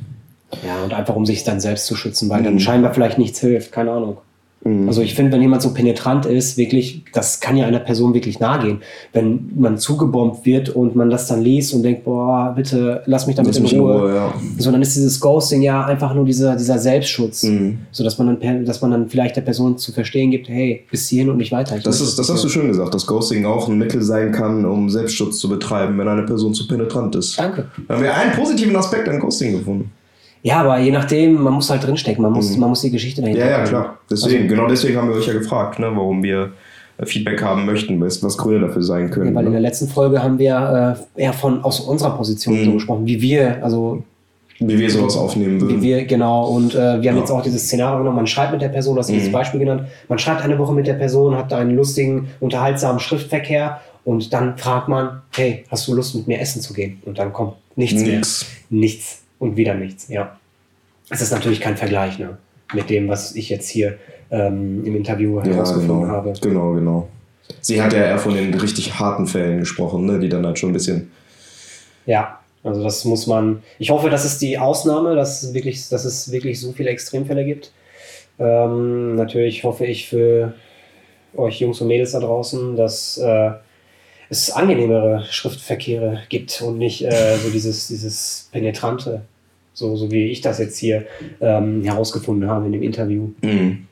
[0.65, 2.45] Ja, und einfach um sich dann selbst zu schützen, weil mhm.
[2.45, 4.17] dann scheinbar vielleicht nichts hilft, keine Ahnung.
[4.63, 4.87] Mhm.
[4.87, 8.39] Also ich finde, wenn jemand so penetrant ist, wirklich, das kann ja einer Person wirklich
[8.39, 8.81] nahe gehen.
[9.13, 13.35] Wenn man zugebombt wird und man das dann liest und denkt, boah, bitte lass mich
[13.35, 14.01] damit lass in Ruhe.
[14.01, 14.33] Ruhe ja.
[14.57, 17.43] So, dann ist dieses Ghosting ja einfach nur dieser, dieser Selbstschutz.
[17.43, 17.79] Mhm.
[17.91, 21.07] So dass man, dann, dass man dann vielleicht der Person zu verstehen gibt, hey, bis
[21.07, 21.77] hierhin und nicht weiter.
[21.77, 24.65] Ich das ist, das hast du schön gesagt, dass Ghosting auch ein Mittel sein kann,
[24.65, 27.37] um Selbstschutz zu betreiben, wenn eine Person zu penetrant ist.
[27.39, 27.67] Danke.
[27.87, 29.91] Da haben wir einen positiven Aspekt an Ghosting gefunden.
[30.47, 32.61] Ja, aber je nachdem, man muss halt drinstecken, man muss, mhm.
[32.61, 33.45] man muss die Geschichte dahinter.
[33.45, 33.97] Ja, ja, klar.
[34.09, 36.53] Deswegen, also, genau deswegen haben wir euch ja gefragt, ne, warum wir
[36.97, 39.31] äh, Feedback haben möchten, was, was Gründe dafür sein können.
[39.31, 39.47] Ja, weil ne?
[39.47, 42.63] in der letzten Folge haben wir äh, eher von aus unserer Position mhm.
[42.63, 44.03] so gesprochen, wie wir, also
[44.59, 45.81] wie wir sowas aufnehmen würden.
[45.81, 46.47] Wie wir, genau.
[46.47, 47.17] Und äh, wir haben ja.
[47.17, 49.17] jetzt auch dieses Szenario genommen, man schreibt mit der Person, das ist mhm.
[49.17, 53.81] dieses Beispiel genannt, man schreibt eine Woche mit der Person, hat einen lustigen, unterhaltsamen Schriftverkehr
[54.05, 57.01] und dann fragt man, hey, hast du Lust mit mir essen zu gehen?
[57.05, 58.45] Und dann kommt nichts Nix.
[58.69, 58.79] mehr.
[58.79, 59.26] Nichts.
[59.39, 60.37] Und wieder nichts, ja.
[61.09, 62.37] Es ist natürlich kein Vergleich ne,
[62.73, 63.97] mit dem, was ich jetzt hier
[64.29, 66.11] ähm, im Interview herausgefunden genau.
[66.11, 66.33] habe.
[66.41, 67.07] Genau, genau.
[67.61, 70.71] Sie hat ja eher von den richtig harten Fällen gesprochen, ne, die dann halt schon
[70.71, 71.11] ein bisschen.
[72.05, 73.63] Ja, Also das muss man.
[73.79, 77.45] Ich hoffe, das ist die Ausnahme, dass es wirklich, dass es wirklich so viele Extremfälle
[77.45, 77.71] gibt.
[78.39, 80.53] Ähm, natürlich hoffe ich für
[81.35, 83.51] euch Jungs und Mädels da draußen, dass äh,
[84.29, 89.21] es angenehmere Schriftverkehre gibt und nicht äh, so dieses, dieses penetrante,
[89.73, 91.05] so, so wie ich das jetzt hier
[91.39, 93.29] ähm, herausgefunden habe in dem Interview.
[93.41, 93.87] Mhm.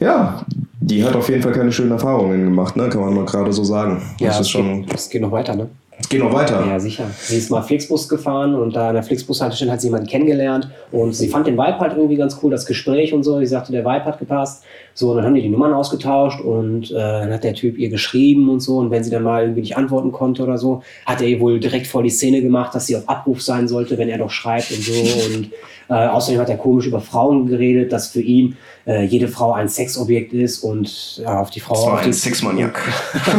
[0.00, 0.44] Ja,
[0.80, 2.88] die hat auf jeden Fall keine schönen Erfahrungen gemacht, ne?
[2.88, 4.02] kann man mal gerade so sagen.
[4.20, 4.86] Ja, das ist schon.
[4.86, 5.68] geht, es geht noch weiter, ne?
[6.00, 6.64] Es geht noch weiter.
[6.64, 7.10] Ja, sicher.
[7.18, 11.12] Sie ist mal Flixbus gefahren und da an der Flixbus-Haltestelle hat sie jemanden kennengelernt und
[11.12, 13.38] sie fand den Vibe halt irgendwie ganz cool, das Gespräch und so.
[13.40, 14.62] Sie sagte, der Vibe hat gepasst.
[14.94, 17.88] So, und dann haben die die Nummern ausgetauscht und äh, dann hat der Typ ihr
[17.88, 18.78] geschrieben und so.
[18.78, 21.58] Und wenn sie dann mal irgendwie nicht antworten konnte oder so, hat er ihr wohl
[21.58, 24.70] direkt vor die Szene gemacht, dass sie auf Abruf sein sollte, wenn er doch schreibt
[24.70, 24.92] und so.
[24.92, 25.50] Und
[25.88, 28.56] äh, außerdem hat er komisch über Frauen geredet, dass für ihn
[28.88, 31.74] äh, jede Frau ein Sexobjekt ist und ja, auf die Frau.
[31.74, 32.80] Das war auf ein die, Sexmaniak.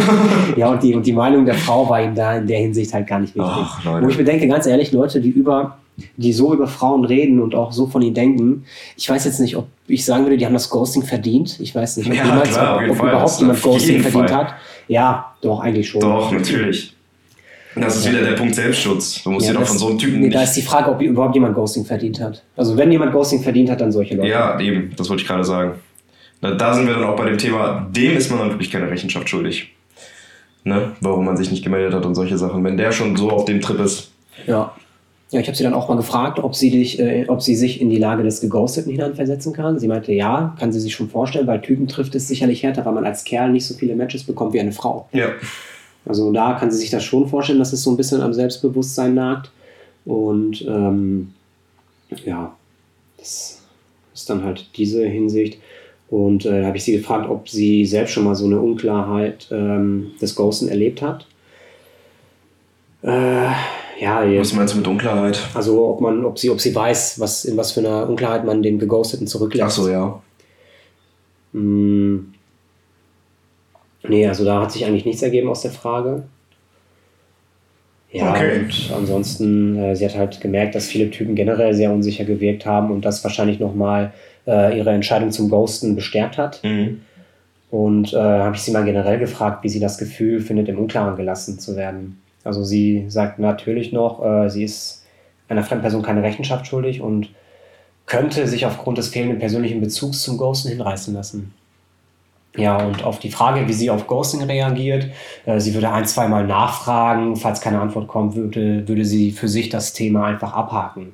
[0.56, 3.08] ja, und die, und die Meinung der Frau war ihm da in der Hinsicht halt
[3.08, 3.52] gar nicht wichtig.
[3.52, 4.06] Ach, Leute.
[4.06, 5.80] Wo ich mir denke, ganz ehrlich, Leute, die über,
[6.18, 8.64] die so über Frauen reden und auch so von ihnen denken,
[8.96, 11.60] ich weiß jetzt nicht, ob ich sagen würde, die haben das Ghosting verdient.
[11.60, 13.10] Ich weiß nicht, ob, Ja, jemals, klar, ob Fall.
[13.10, 14.46] überhaupt jemand Ghosting verdient Fall.
[14.46, 14.54] hat.
[14.88, 16.02] Ja, doch, eigentlich schon.
[16.02, 16.94] Doch, natürlich.
[17.76, 19.24] Das ist wieder der Punkt Selbstschutz.
[19.24, 21.02] Du musst Ja, dir doch von so einem Typen Nee, da ist die Frage, ob
[21.02, 22.44] überhaupt jemand Ghosting verdient hat.
[22.58, 24.28] Also wenn jemand Ghosting verdient hat, dann solche Leute.
[24.28, 25.76] Ja, eben, das wollte ich gerade sagen.
[26.42, 28.90] Na, da sind wir dann auch bei dem Thema, dem ist man dann wirklich keine
[28.90, 29.70] Rechenschaft schuldig.
[30.64, 30.94] Ne?
[31.02, 32.64] Warum man sich nicht gemeldet hat und solche Sachen.
[32.64, 34.12] Wenn der schon so auf dem Trip ist.
[34.48, 34.74] Ja.
[35.32, 37.80] Ja, ich habe sie dann auch mal gefragt, ob sie, dich, äh, ob sie sich
[37.82, 39.78] in die Lage des Geghosteten hineinversetzen kann.
[39.78, 42.94] Sie meinte, ja, kann sie sich schon vorstellen, weil Typen trifft es sicherlich härter, weil
[42.94, 45.08] man als Kerl nicht so viele Matches bekommt wie eine Frau.
[45.12, 45.28] Ja.
[46.06, 49.14] Also da kann sie sich das schon vorstellen, dass es so ein bisschen am Selbstbewusstsein
[49.14, 49.52] nagt.
[50.06, 51.34] Und ähm,
[52.26, 52.56] ja,
[53.18, 53.62] das
[54.14, 55.60] ist dann halt diese Hinsicht.
[56.10, 59.48] Und äh, da habe ich sie gefragt, ob sie selbst schon mal so eine Unklarheit
[59.52, 61.28] ähm, des Ghosten erlebt hat.
[63.04, 63.50] Äh,
[64.00, 65.40] ja, Was meinst du mit Unklarheit?
[65.54, 68.64] also ob man, ob sie, ob sie weiß, was in was für einer Unklarheit man
[68.64, 69.68] den Geghosteten zurücklässt.
[69.68, 70.22] Ach so, ja.
[71.54, 72.34] Hm.
[74.10, 76.24] Nee, also da hat sich eigentlich nichts ergeben aus der Frage.
[78.12, 78.62] Ja, Okay.
[78.62, 82.90] und ansonsten, äh, sie hat halt gemerkt, dass viele Typen generell sehr unsicher gewirkt haben
[82.92, 84.14] und das wahrscheinlich nochmal
[84.48, 86.64] äh, ihre Entscheidung zum Ghosten bestärkt hat.
[86.64, 87.02] Mhm.
[87.70, 91.16] Und äh, habe ich sie mal generell gefragt, wie sie das Gefühl findet, im Unklaren
[91.16, 92.20] gelassen zu werden.
[92.44, 95.06] Also sie sagt natürlich noch, äh, sie ist
[95.50, 97.30] einer fremden Person keine Rechenschaft schuldig und
[98.08, 101.54] könnte sich aufgrund des fehlenden persönlichen Bezugs zum Ghosten hinreißen lassen.
[102.62, 105.08] Ja, und auf die Frage, wie sie auf Ghosting reagiert,
[105.46, 109.70] äh, sie würde ein, zweimal nachfragen, falls keine Antwort kommt, würde, würde sie für sich
[109.70, 111.14] das Thema einfach abhaken.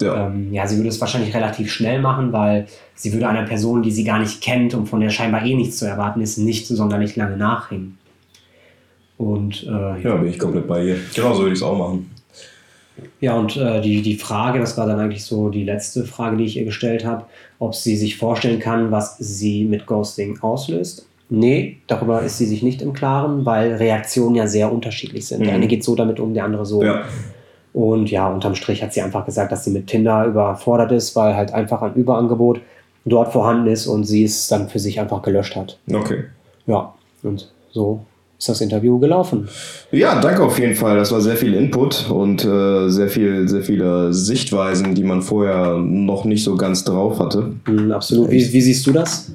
[0.00, 0.26] Ja.
[0.26, 3.92] Ähm, ja, sie würde es wahrscheinlich relativ schnell machen, weil sie würde einer Person, die
[3.92, 6.74] sie gar nicht kennt und von der scheinbar eh nichts zu erwarten ist, nicht so
[6.74, 7.98] sonderlich lange nachhängen.
[9.16, 10.96] Und äh, ja, bin ich komplett bei ihr.
[11.14, 12.10] Genau so würde ich es auch machen.
[13.20, 16.44] Ja, und äh, die, die Frage, das war dann eigentlich so die letzte Frage, die
[16.44, 17.24] ich ihr gestellt habe,
[17.58, 21.06] ob sie sich vorstellen kann, was sie mit Ghosting auslöst.
[21.30, 25.40] Nee, darüber ist sie sich nicht im Klaren, weil Reaktionen ja sehr unterschiedlich sind.
[25.40, 25.54] Der Mhm.
[25.54, 26.82] eine geht so damit um, der andere so.
[26.82, 27.04] Ja.
[27.72, 31.34] Und ja, unterm Strich hat sie einfach gesagt, dass sie mit Tinder überfordert ist, weil
[31.34, 32.60] halt einfach ein Überangebot
[33.06, 35.78] dort vorhanden ist und sie es dann für sich einfach gelöscht hat.
[35.90, 36.24] Okay.
[36.66, 38.04] Ja, und so
[38.42, 39.46] ist das Interview gelaufen.
[39.92, 40.96] Ja, danke auf jeden Fall.
[40.96, 45.76] Das war sehr viel Input und äh, sehr viel, sehr viele Sichtweisen, die man vorher
[45.76, 47.52] noch nicht so ganz drauf hatte.
[47.68, 48.32] Mhm, absolut.
[48.32, 49.30] Wie, wie siehst du das?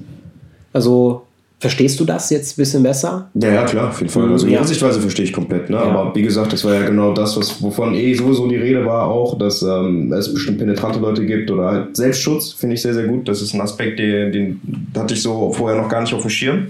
[0.74, 1.22] Also,
[1.58, 3.30] verstehst du das jetzt ein bisschen besser?
[3.36, 4.30] Ja, ja, klar, auf jeden Fall.
[4.30, 4.56] Also Ja.
[4.56, 5.70] ihre Sichtweise verstehe ich komplett.
[5.70, 5.78] Ne?
[5.78, 5.84] Ja.
[5.84, 9.06] Aber wie gesagt, das war ja genau das, was, wovon eh sowieso die Rede war
[9.08, 13.08] auch, dass ähm, es bestimmt penetrante Leute gibt oder halt Selbstschutz, finde ich sehr, sehr
[13.08, 13.26] gut.
[13.30, 14.62] Das ist ein Aspekt, den, den
[14.98, 16.68] hatte ich so vorher noch gar nicht auf dem Schirm.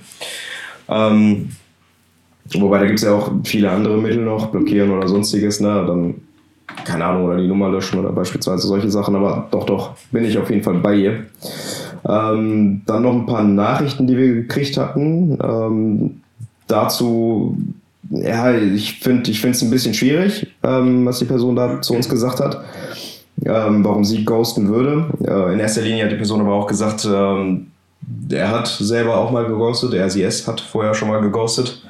[0.88, 1.50] Ähm,
[2.56, 5.60] wobei, da gibt es ja auch viele andere Mittel noch, blockieren oder sonstiges.
[5.60, 5.86] Ne?
[5.88, 6.16] Dann,
[6.86, 9.16] keine Ahnung, oder die Nummer löschen oder beispielsweise solche Sachen.
[9.16, 11.26] Aber doch, doch, bin ich auf jeden Fall bei ihr.
[12.08, 15.38] Ähm, dann noch ein paar Nachrichten, die wir gekriegt hatten.
[15.42, 16.22] Ähm,
[16.68, 17.58] dazu,
[18.10, 22.40] ja, ich finde es ein bisschen schwierig, ähm, was die Person da zu uns gesagt
[22.40, 22.64] hat,
[23.46, 25.06] ähm, warum sie ghosten würde.
[25.26, 27.68] Äh, in erster Linie hat die Person aber auch gesagt, ähm,
[28.30, 31.82] er hat selber auch mal geghostet, der RCS hat vorher schon mal geghostet.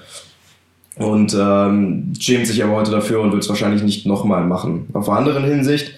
[0.98, 4.88] Und ähm, schämt sich aber heute dafür und wird es wahrscheinlich nicht nochmal machen.
[4.94, 5.94] Auf einer anderen Hinsicht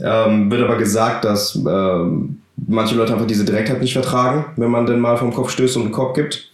[0.00, 4.86] ähm, wird aber gesagt, dass ähm, manche Leute einfach diese Direktheit nicht vertragen, wenn man
[4.86, 6.50] denn mal vom Kopf stößt und einen Kopf gibt.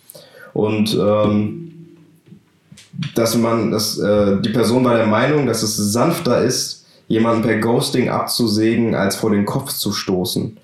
[0.53, 1.65] Und ähm,
[3.15, 7.59] dass man, dass äh, die Person war der Meinung, dass es sanfter ist, jemanden per
[7.59, 10.57] Ghosting abzusägen, als vor den Kopf zu stoßen.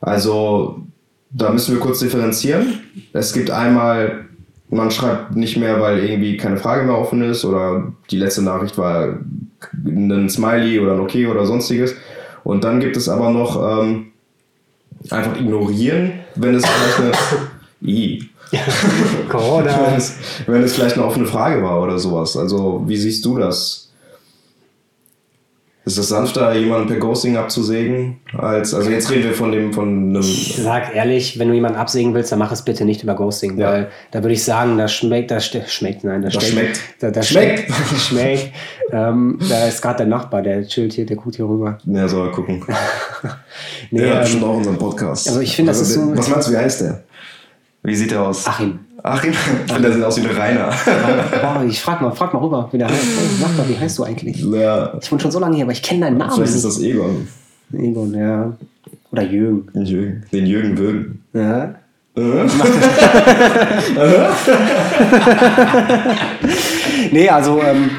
[0.00, 0.82] Also
[1.30, 2.80] da müssen wir kurz differenzieren.
[3.12, 4.26] Es gibt einmal,
[4.72, 8.78] man schreibt nicht mehr, weil irgendwie keine Frage mehr offen ist oder die letzte Nachricht
[8.78, 9.18] war
[9.86, 11.94] einen Smiley oder ein Okay oder sonstiges.
[12.42, 14.06] Und dann gibt es aber noch ähm,
[15.10, 17.12] einfach ignorieren, wenn es vielleicht eine.
[17.90, 18.28] I.
[18.50, 19.94] wenn, Corona.
[19.96, 22.36] es, wenn es vielleicht eine offene Frage war oder sowas.
[22.36, 23.81] Also, wie siehst du das?
[25.84, 28.20] Ist es sanfter, jemanden per Ghosting abzusägen?
[28.38, 30.20] Als, also jetzt reden wir von dem, von einem.
[30.20, 33.58] Ich sag ehrlich, wenn du jemanden absägen willst, dann mach es bitte nicht über Ghosting,
[33.58, 33.68] Ja.
[33.72, 36.80] weil da würde ich sagen, das schmeckt, das ste- schmeckt, nein, das, Das schmeckt.
[37.00, 37.68] Da, das Schmeckt.
[37.72, 38.00] schmeckt.
[38.00, 38.52] schmeckt.
[38.92, 41.78] Ähm, da ist gerade der Nachbar, der chillt hier, der guckt hier rüber.
[41.84, 42.64] Ja, soll mal gucken.
[43.90, 45.28] Nee, der hat ähm, bestimmt auch unseren Podcast.
[45.28, 47.02] also ich finde, das ist so- Was meinst du, wie heißt der?
[47.82, 48.46] Wie sieht der aus?
[48.46, 48.78] Achim.
[49.02, 49.32] Achim?
[49.82, 50.70] Der sieht aus wie ein Rainer.
[51.40, 53.02] Boah, ich frag mal, frag mal rüber, wie der heißt.
[53.02, 54.40] Hey, Sag mal, wie heißt du eigentlich?
[54.40, 56.80] Ja, Ich wohne schon so lange hier, aber ich kenne deinen Namen vielleicht ist das
[56.80, 57.26] Egon.
[57.72, 58.52] Egon, ja.
[59.10, 59.68] Oder Jürgen.
[59.74, 61.24] Den Jürgen, den Jürgen Würgen.
[61.32, 61.74] Ja.
[62.14, 62.14] Äh?
[67.10, 67.90] Nee, also ähm,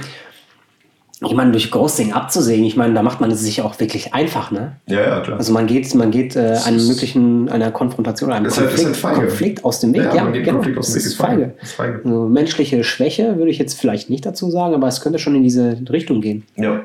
[1.26, 4.78] jemanden durch Ghosting abzusägen, ich meine, da macht man es sich auch wirklich einfach, ne?
[4.88, 5.38] Ja, ja, klar.
[5.38, 9.04] Also man geht, man geht äh, einem möglichen, einer Konfrontation, einem Ist halt- ist Konflikt,
[9.04, 9.28] halt feige.
[9.28, 10.04] Konflikt aus dem Weg.
[10.04, 10.58] Ja, Ja, man geht genau.
[10.58, 11.42] Konflikt aus dem das Weg, ist ist feige.
[11.42, 11.54] feige.
[11.62, 12.02] Ist feige.
[12.04, 15.44] Also menschliche Schwäche würde ich jetzt vielleicht nicht dazu sagen, aber es könnte schon in
[15.44, 16.44] diese Richtung gehen.
[16.56, 16.82] ja.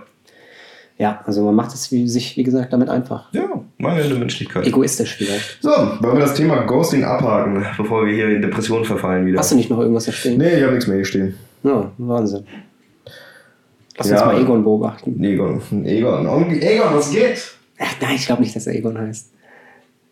[1.00, 3.32] Ja, also man macht es wie, sich, wie gesagt, damit einfach.
[3.32, 3.44] Ja,
[3.76, 4.66] mangelnde Menschlichkeit.
[4.66, 5.62] Egoistisch vielleicht.
[5.62, 9.38] So, wollen wir das Thema Ghosting abhaken, bevor wir hier in Depressionen verfallen wieder?
[9.38, 10.38] Hast du nicht noch irgendwas da stehen?
[10.38, 11.34] Nee, ich habe nichts mehr hier stehen.
[11.62, 12.42] Ja, Wahnsinn.
[13.98, 14.16] Lass Ja.
[14.24, 15.22] uns mal Egon beobachten.
[15.24, 15.60] Egon.
[15.84, 16.50] Egon.
[16.60, 17.42] Egon, was geht?
[17.80, 19.30] Ach, nein, ich glaube nicht, dass er Egon heißt.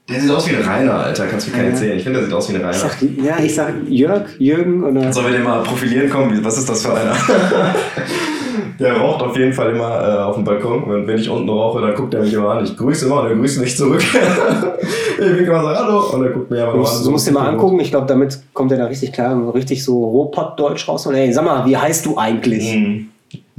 [0.09, 1.27] Der sieht aus wie ein Rainer, Alter.
[1.27, 1.73] Kannst du mir keinen Ja.
[1.73, 1.97] erzählen.
[1.99, 2.79] Ich finde, der sieht aus wie ein Ich Rainer.
[2.79, 5.13] sag, ja, ich sag Jörg, Jürgen oder.
[5.13, 6.09] Sollen wir den mal profilieren?
[6.11, 7.17] Komm, wie- was ist das für einer?
[8.79, 10.85] der raucht auf jeden Fall immer äh, auf dem Balkon.
[10.85, 12.65] Und wenn ich unten rauche, dann guckt er mich immer an.
[12.65, 14.03] Ich grüße immer und er grüßt mich zurück.
[15.19, 16.01] ich winke immer so, hallo.
[16.13, 17.05] Und er guckt mir Du noch an.
[17.05, 20.05] du musst dir mal angucken, ich glaube, damit kommt er da richtig klar, richtig so
[20.05, 21.07] Robot-Deutsch raus.
[21.07, 22.77] Und ey, sag mal, wie heißt du eigentlich?
[22.77, 23.09] Mhm.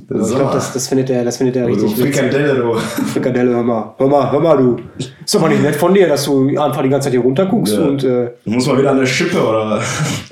[0.10, 2.16] Also ich glaube, das, das findet er, das findet er du richtig witzig.
[2.16, 2.74] Frikadelle, du.
[2.76, 4.78] Frikadelle, hör mal, hör mal, hör mal, du.
[4.98, 7.46] Ist doch mal nicht nett von dir, dass du einfach die ganze Zeit hier runter
[7.46, 7.82] guckst Ja.
[7.84, 9.82] und äh, Du musst mal wieder an der Schippe oder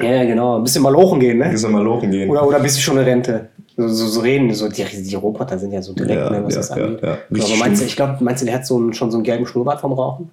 [0.01, 1.49] ja, genau, ein bisschen mal lochen gehen, ne?
[1.49, 2.29] gehst du mal lochen gehen.
[2.29, 3.49] Oder, oder bist du schon eine Rente?
[3.75, 6.53] So, so, so reden, so, die, die Roboter sind ja so direkt, Ja, ne, was
[6.53, 6.99] ja, das ja, angeht.
[7.03, 7.09] ja.
[7.09, 9.25] aber Richtig meinst du, ich glaube, meinst du, der hat so einen, schon so einen
[9.25, 10.29] gelben Schnurrbart vom Rauchen?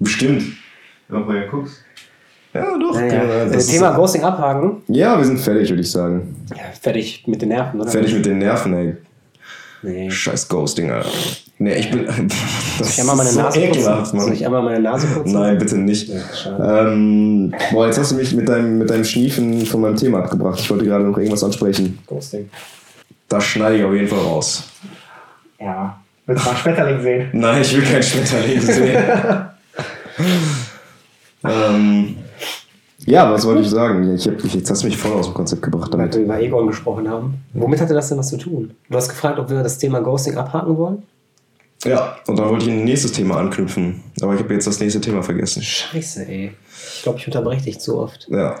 [0.00, 0.42] Bestimmt.
[1.08, 1.76] Ja, wo du guckst.
[2.54, 2.94] Ja, doch.
[2.94, 4.82] Naja, das Thema ist- Ghosting abhaken.
[4.88, 6.36] Ja, wir sind fertig, würde ich sagen.
[6.50, 7.90] Ja, fertig mit den Nerven, oder?
[7.90, 8.96] Fertig mit den Nerven, ey.
[9.84, 10.08] Nee.
[10.10, 11.08] Scheiß Ghosting, Alter.
[11.58, 12.06] Nee, ich bin.
[12.78, 14.14] Das Ich einmal meine ist so Nase ekelhaft.
[14.14, 14.24] Mann.
[14.24, 15.32] Soll ich einmal meine Nase putzen?
[15.32, 16.08] Nein, bitte nicht.
[16.08, 16.88] Ja.
[16.88, 20.58] Ähm, boah, jetzt hast du mich mit deinem, mit deinem Schniefen von meinem Thema abgebracht.
[20.60, 21.98] Ich wollte gerade noch irgendwas ansprechen.
[22.06, 22.48] Ghosting.
[23.28, 24.64] Das schneide ich auf jeden Fall raus.
[25.60, 25.98] Ja.
[26.26, 27.28] Willst du mal Schmetterling sehen?
[27.32, 29.02] Nein, ich will kein Schmetterling sehen.
[31.44, 32.16] ähm,
[33.06, 34.14] ja, was wollte ich sagen?
[34.14, 36.14] Ich hab, ich, jetzt hast du mich voll aus dem Konzept gebracht Weil damit.
[36.14, 37.42] wir über Egon gesprochen haben.
[37.52, 38.74] Womit hatte das denn was zu tun?
[38.88, 41.02] Du hast gefragt, ob wir das Thema Ghosting abhaken wollen?
[41.84, 44.02] Ja, und dann wollte ich ein nächstes Thema anknüpfen.
[44.20, 45.62] Aber ich habe jetzt das nächste Thema vergessen.
[45.62, 46.52] Scheiße, ey.
[46.96, 48.28] Ich glaube, ich unterbreche dich zu oft.
[48.30, 48.54] Ja.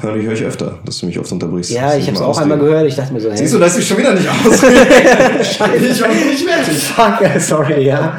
[0.00, 1.72] Hör ich, höre ich öfter, dass du mich oft unterbrichst.
[1.72, 2.86] Ja, ich habe es auch einmal gehört.
[2.86, 3.36] Ich dachte mir so, hey.
[3.36, 4.86] Siehst du, dass ich schon wieder nicht ausrede?
[5.44, 5.86] Scheiße.
[5.86, 6.78] Ich war nicht fertig.
[6.78, 8.18] Fuck, sorry, ja.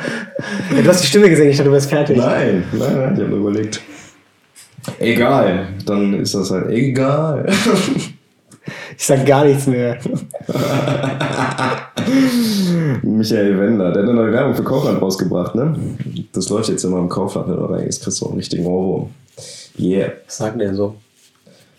[0.69, 0.81] ja.
[0.81, 2.17] Du hast die Stimme gesehen, ich dachte, du wärst fertig.
[2.17, 3.81] Nein, nein, nein, ich habe nur überlegt.
[4.99, 7.45] Egal, dann ist das halt egal.
[8.95, 9.97] Ich sag gar nichts mehr.
[13.01, 15.75] Michael Wender, der hat eine neue Werbung für Kaufland rausgebracht, ne?
[16.31, 19.09] Das läuft jetzt immer im Kaufland, wenn du reingehst, kriegst du auch einen richtigen Ohrwurm.
[19.79, 20.11] Yeah.
[20.25, 20.95] Was sagt denn der so?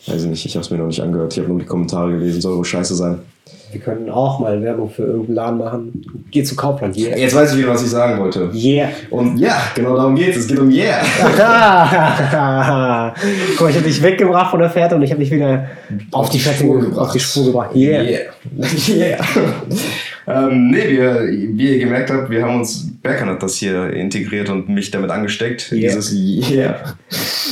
[0.06, 1.32] Weiß ich nicht, ich habe es mir noch nicht angehört.
[1.32, 3.20] Ich habe nur die Kommentare gelesen, soll wohl scheiße sein.
[3.72, 6.04] Wir können auch mal Werbung für irgendeinen Laden machen.
[6.30, 7.16] Geh zu Kaufland, yeah.
[7.16, 8.50] Jetzt weiß ich wieder, was ich sagen wollte.
[8.52, 8.90] Yeah.
[9.10, 10.36] Und ja, genau darum geht's.
[10.36, 11.00] Es geht um Yeah.
[13.56, 15.66] Guck mal, ich habe dich weggebracht von der Fährte und ich habe dich wieder
[16.10, 16.64] auf die Fährte.
[16.96, 17.74] Auf die Spur gebracht.
[17.74, 18.02] Yeah.
[18.02, 18.20] Yeah.
[18.88, 19.18] yeah.
[20.26, 24.48] Ähm, nee, wir, wie ihr gemerkt habt, wir haben uns, Berkan hat das hier integriert
[24.50, 25.72] und mich damit angesteckt.
[25.72, 25.94] Yeah.
[25.94, 26.12] Dieses
[26.50, 26.76] Yeah.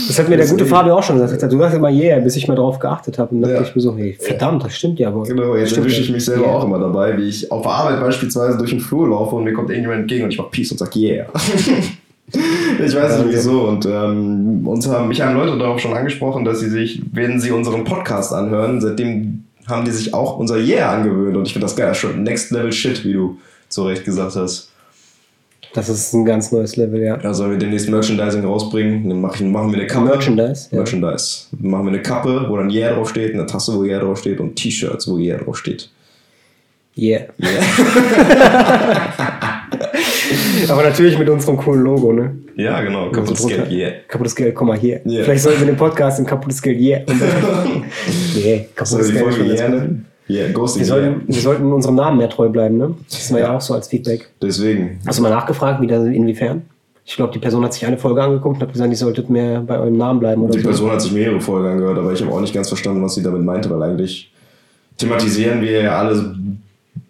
[0.09, 0.64] Das hat mir der gute.
[0.66, 1.52] Fabio auch schon gesagt.
[1.52, 3.35] Du sagst immer yeah, bis ich mal drauf geachtet habe.
[3.35, 3.56] Und dann Ja.
[3.56, 5.26] dachte ich mir so, hey, verdammt, das stimmt ja wohl.
[5.26, 6.54] Genau, jetzt erwische ich mich selber Yeah.
[6.54, 9.70] auch immer dabei, wie ich auf Arbeit beispielsweise durch den Flur laufe und mir kommt
[9.70, 11.26] irgendjemand entgegen und ich mach Peace und sag Yeah.
[12.33, 13.62] ich weiß nicht wieso.
[13.62, 17.50] Und ähm, uns haben, mich haben Leute darauf schon angesprochen, dass sie sich, wenn sie
[17.50, 21.37] unseren Podcast anhören, seitdem haben die sich auch unser Yeah angewöhnt.
[21.37, 24.70] Und ich finde das geil, schon Next Level Shit, wie du zu Recht gesagt hast.
[25.72, 27.18] Das ist ein ganz neues Level, ja.
[27.22, 29.09] Ja, sollen wir demnächst Merchandising rausbringen?
[29.09, 30.06] Dann mach ich, machen wir eine Kappe.
[30.06, 30.68] Merchandise.
[30.72, 30.78] Ja.
[30.78, 31.46] Merchandise.
[31.52, 34.56] Dann machen wir eine Kappe, wo dann Yeah draufsteht, eine Tasse, wo Yeah draufsteht und
[34.56, 35.88] T-Shirts, wo Yeah draufsteht.
[36.96, 37.26] Yeah.
[37.38, 37.62] Yeah.
[40.68, 42.37] Aber natürlich mit unserem coolen Logo, ne?
[42.57, 43.11] ja, genau.
[43.11, 43.49] Kaputtes So.
[43.49, 43.92] Geld, yeah.
[44.09, 45.01] Kaputtes Geld, komm mal hier.
[45.07, 45.25] Yeah.
[45.25, 47.01] Vielleicht sollten wir den Podcast in kaputtes Geld, yeah.
[48.35, 49.25] Nee, kaputtes die Geld.
[49.35, 50.07] Folge Yeah nennen?
[50.29, 50.81] Yeah, Ghosting.
[50.83, 52.94] Wir sollten, wir sollten unserem Namen mehr treu bleiben, ne?
[53.11, 53.57] Das war ja, Ja.
[53.57, 54.29] auch so als Feedback.
[54.40, 55.01] Deswegen.
[55.05, 56.62] Hast du mal nachgefragt, wie das, inwiefern?
[57.05, 59.61] Ich glaube, die Person hat sich eine Folge angeguckt und hat gesagt, ihr solltet mehr
[59.61, 60.68] bei eurem Namen bleiben oder Die so.
[60.68, 63.23] Person hat sich mehrere Folgen angehört, aber ich habe auch nicht ganz verstanden, was sie
[63.25, 64.31] damit meinte, weil eigentlich
[64.99, 66.37] thematisieren wir ja alle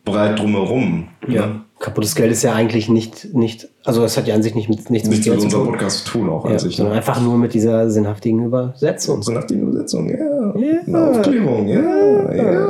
[0.06, 1.08] breit drumherum.
[1.28, 1.60] Ja.
[1.80, 4.90] Kaputtes Geld ist ja eigentlich nicht, nicht also es hat ja an sich nicht mit,
[4.90, 5.66] nichts Nichts mit zu unserem.
[5.68, 6.76] Podcast zu tun auch an Ja, sich.
[6.76, 6.98] sondern Ne?
[6.98, 9.22] einfach nur mit dieser sinnhaftigen Übersetzung.
[9.22, 10.16] Der Übersetzung, ja.
[10.56, 10.80] Ja.
[10.86, 12.34] Eine Aufklärung, ja.
[12.34, 12.68] ja.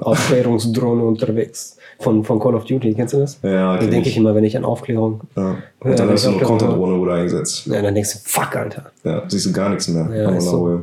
[0.00, 1.76] Aufklärungsdrohne unterwegs.
[2.00, 3.38] Von, von Call of Duty, kennst du das?
[3.42, 4.14] Ja, Da denke ich.
[4.14, 5.20] ich immer, wenn ich an Aufklärung.
[5.36, 5.42] ja.
[5.42, 7.66] Ja, Und dann das hast du der Konterdrohne wurde eingesetzt.
[7.66, 8.86] Ja, dann denkst du, fuck, Alter.
[9.04, 10.08] Ja, siehst du gar nichts mehr.
[10.14, 10.80] Ja, ist so.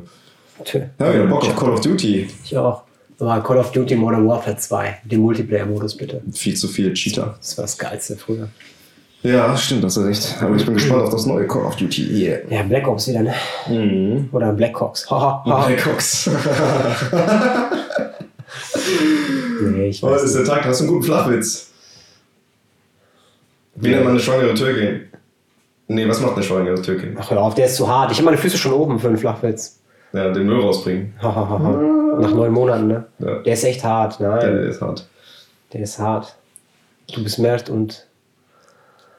[0.63, 0.79] Tö.
[0.99, 2.27] Ja, wieder Bock auf Call of Duty.
[2.43, 2.83] Ich auch.
[3.21, 6.23] Aber Call of Duty Modern Warfare 2, den Multiplayer-Modus bitte.
[6.33, 7.35] Viel zu viele Cheater.
[7.39, 8.47] Das war das Geilste früher.
[9.21, 10.35] Ja, stimmt, hast du recht.
[10.41, 12.01] Aber ich bin gespannt auf das neue Call of Duty.
[12.11, 12.39] Yeah.
[12.49, 13.35] Ja, Black Ops wieder, ne?
[14.31, 15.07] Oder Blackhawks.
[15.07, 15.67] Haha, haha.
[15.67, 16.31] Black Ops.
[19.61, 20.47] nee, ich Heute weiß ist nicht.
[20.47, 21.67] der Tag, hast du einen guten Flachwitz.
[23.75, 25.01] Wie nennt man eine schwangere Türkin?
[25.87, 27.15] Nee, was macht eine schwangere Türkin?
[27.19, 28.11] Ach, hör auf, der ist zu hart.
[28.11, 29.80] Ich habe meine Füße schon oben für einen Flachwitz.
[30.13, 31.13] Ja, den Müll rausbringen.
[31.21, 33.05] Nach neun Monaten, ne?
[33.19, 33.39] Ja.
[33.39, 34.57] Der ist echt hart, Der nein.
[34.67, 35.07] ist hart.
[35.73, 36.35] Der ist hart.
[37.13, 38.05] Du bist Mert und.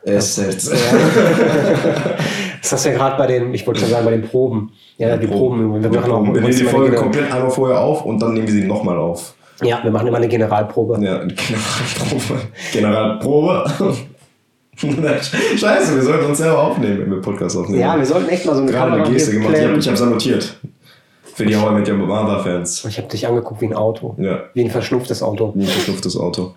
[0.05, 0.71] Es ist.
[0.71, 4.73] Das hast du ja gerade bei den, ich wollte schon sagen, bei den Proben.
[4.99, 5.83] Ja, die Proben.
[5.83, 8.35] Wir Wir, machen auch wir nehmen die Folge eine, komplett einmal vorher auf und dann
[8.35, 9.35] nehmen wir sie nochmal auf.
[9.63, 10.99] Ja, wir machen immer eine Generalprobe.
[11.05, 12.41] Ja, Generalprobe.
[12.73, 13.65] Generalprobe.
[15.57, 17.81] Scheiße, wir sollten uns selber aufnehmen, wenn wir Podcast aufnehmen.
[17.81, 19.55] Ja, wir sollten echt mal so eine gerade eine Geste gemacht.
[19.57, 20.57] Ich habe hab's annotiert.
[21.35, 22.85] Für die How I Met Your Mother-Fans.
[22.85, 24.15] Ich habe dich angeguckt wie ein Auto.
[24.19, 24.41] Ja.
[24.55, 25.53] Wie ein verschnupftes Auto.
[25.57, 26.55] Ein verschnupftes Auto.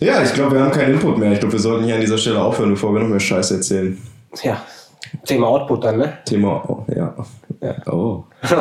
[0.00, 1.32] Ja, ich glaube, wir haben keinen Input mehr.
[1.32, 4.00] Ich glaube, wir sollten hier an dieser Stelle aufhören, bevor wir noch mehr Scheiße erzählen.
[4.42, 4.62] Ja.
[5.26, 6.18] Thema Output dann, ne?
[6.24, 7.14] Thema, oh, ja.
[7.60, 7.92] Ja.
[7.92, 8.24] Oh.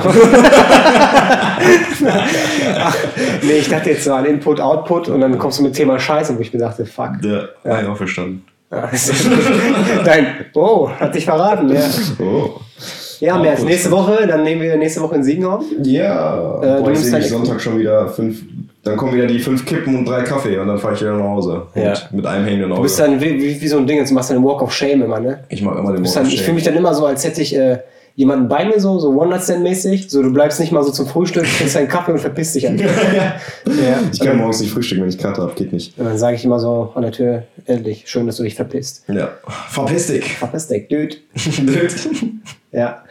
[3.43, 6.35] Nee, ich dachte jetzt so an Input, Output und dann kommst du mit Thema Scheiße,
[6.37, 7.11] wo ich mir dachte, fuck.
[7.23, 7.71] Ja, ja.
[7.77, 8.45] hab ich auch verstanden.
[8.91, 9.13] Ist-
[10.05, 11.81] Dein, oh, hat dich verraten, ja.
[12.19, 12.59] Oh.
[13.21, 13.69] Ja, März, Output.
[13.69, 15.63] nächste Woche, dann nehmen wir nächste Woche in Siegenhaus.
[15.83, 18.41] Ja, Äh, du boah, ich sehe mich Sonntag schon wieder fünf.
[18.83, 21.23] Dann kommen wieder die fünf Kippen und drei Kaffee und dann fahre ich wieder nach
[21.23, 21.61] Hause.
[21.75, 21.93] Ja.
[22.11, 22.83] Mit, einem hängenden Du Auge.
[22.83, 25.03] bist dann wie, wie, wie so ein Ding, jetzt machst du einen Walk of Shame
[25.03, 25.43] immer, ne?
[25.49, 26.45] ich mag immer den Du Walk dann, of ich Shame.
[26.45, 27.77] fühle mich dann immer so, als hätte ich äh,
[28.15, 30.09] jemanden bei mir, so, so One-Night-Stand-mäßig.
[30.09, 32.85] So, du bleibst nicht mal so zum Frühstück, trinkst deinen Kaffee und verpisst dich einfach.
[33.13, 33.99] ja.
[34.11, 35.53] Ich kann morgens nicht frühstücken, wenn ich Kater habe.
[35.55, 35.97] Geht nicht.
[35.97, 39.03] Und dann sage ich immer so an der Tür, endlich, schön, dass du dich verpisst.
[39.07, 39.29] Ja.
[39.69, 40.37] Verpiss dich.
[40.37, 41.15] Verpiss dich, dude.
[42.73, 43.03] Ja.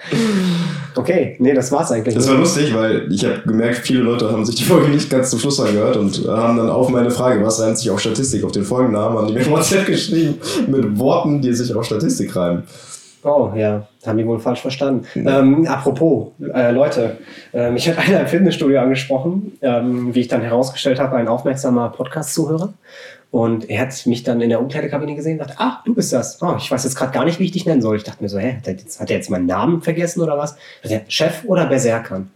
[0.96, 2.14] Okay, nee, das war's eigentlich.
[2.14, 5.28] Das war lustig, weil ich habe gemerkt, viele Leute haben sich die Folge nicht ganz
[5.30, 8.52] zum Schluss angehört und haben dann auf meine Frage, was reimt sich auf Statistik, auf
[8.52, 10.36] den Folgennamen, haben die mir WhatsApp geschrieben
[10.66, 12.62] mit Worten, die sich auf Statistik reimen.
[13.22, 15.06] Oh ja, haben die wohl falsch verstanden.
[15.14, 17.18] Ähm, apropos, äh, Leute,
[17.52, 21.90] ähm, ich hatte einer im Fitnessstudio angesprochen, ähm, wie ich dann herausgestellt habe, ein aufmerksamer
[21.90, 22.72] Podcast-Zuhörer.
[23.30, 26.42] Und er hat mich dann in der Umkleidekabine gesehen und dachte, ah, du bist das.
[26.42, 27.96] Oh, ich weiß jetzt gerade gar nicht, wie ich dich nennen soll.
[27.96, 30.36] Ich dachte mir so, hä, hat er jetzt, hat er jetzt meinen Namen vergessen oder
[30.36, 30.56] was?
[30.82, 32.28] Hat er Chef oder Berserkern?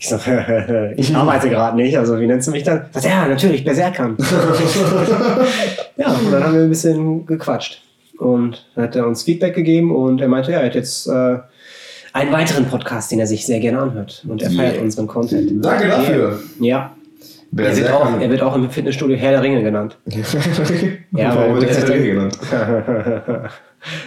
[0.00, 0.16] Ich so,
[0.96, 2.86] ich arbeite gerade nicht, also wie nennst du mich dann?
[2.90, 4.16] Sagt, ja, natürlich, Berserkern.
[5.96, 7.80] ja, und dann haben wir ein bisschen gequatscht.
[8.18, 11.38] Und dann hat er uns Feedback gegeben und er meinte, ja, er hat jetzt äh,
[12.12, 14.24] einen weiteren Podcast, den er sich sehr gerne anhört.
[14.28, 14.82] Und er feiert Yeah.
[14.84, 15.64] unseren Content.
[15.64, 16.38] Danke dafür.
[16.60, 16.94] Ja.
[17.54, 19.98] Er wird, auch, er wird auch im Fitnessstudio Herr der Ringe genannt.
[21.14, 22.38] Ja, Warum wird er Ringe genannt?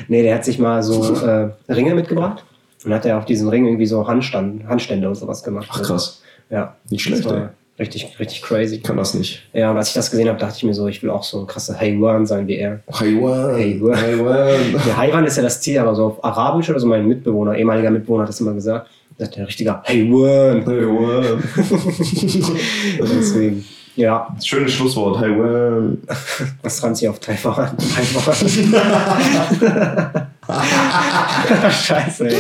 [0.08, 2.44] nee, der hat sich mal so äh, Ringe mitgebracht
[2.84, 5.68] und hat er auf diesen Ring irgendwie so Handstand, Handstände und sowas gemacht.
[5.72, 6.76] Ach krass, Ja.
[6.90, 7.48] Nicht schlecht, war ey.
[7.78, 8.80] Richtig, richtig crazy.
[8.80, 9.44] kann das nicht.
[9.52, 11.42] Ja, und als ich das gesehen habe, dachte ich mir so, ich will auch so
[11.42, 12.80] ein krasser Haiwan sein wie er.
[12.90, 13.54] Haiwan.
[13.54, 14.02] Haiwan.
[14.02, 14.82] Haiwan.
[14.86, 17.92] Der Haiwan ist ja das Ziel, aber so auf Arabisch oder so mein Mitbewohner, ehemaliger
[17.92, 18.90] Mitbewohner hat das immer gesagt.
[19.18, 20.66] Das ist der richtige Haiwan.
[20.66, 21.44] Haiwan.
[23.20, 23.66] Deswegen,
[23.98, 25.20] ja, Schönes Schlusswort.
[25.20, 25.98] Haiwan.
[26.62, 27.72] was dran sie auf Taiwan.
[27.78, 28.36] Taiwan.
[31.72, 32.36] Scheiße, ey.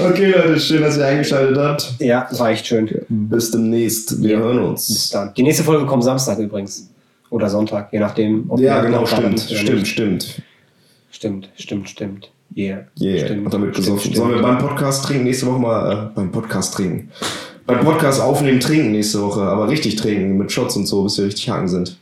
[0.00, 1.94] Okay, Leute, schön, dass ihr eingeschaltet habt.
[1.98, 2.88] Ja, war echt schön.
[3.08, 4.22] Bis demnächst.
[4.22, 4.86] Wir hören uns.
[4.88, 5.32] Bis dann.
[5.34, 6.88] Die nächste Folge kommt Samstag übrigens.
[7.30, 8.44] Oder Sonntag, je nachdem.
[8.48, 10.42] ob Ja, genau, stimmt, stimmt, stimmt.
[11.10, 12.30] Stimmt, stimmt, stimmt.
[12.54, 12.84] Yeah.
[13.00, 14.00] Yeah, Stimmt, und damit stimmt, besoffen.
[14.00, 14.16] stimmt.
[14.16, 15.24] Sollen wir beim Podcast trinken?
[15.24, 17.10] Nächste Woche mal äh, beim Podcast trinken.
[17.66, 21.24] Beim Podcast aufnehmen, trinken nächste Woche, aber richtig trinken, mit Shots und so, bis wir
[21.26, 21.96] richtig haken sind.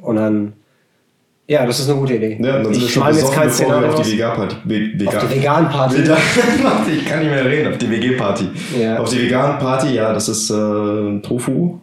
[0.00, 0.54] Und dann.
[1.48, 2.38] Ja, das ist eine gute Idee.
[2.40, 4.56] Ja, dann sind ich schon mal jetzt kein Szenario auf die Vegan-Party.
[4.64, 5.96] Ve Auf Vegan die Vegan-Party.
[6.96, 8.48] Ich kann nicht mehr reden, auf die WG-Party.
[8.80, 8.98] Ja.
[8.98, 11.78] Auf die Vegan-Party, ja, das ist äh, Tofu.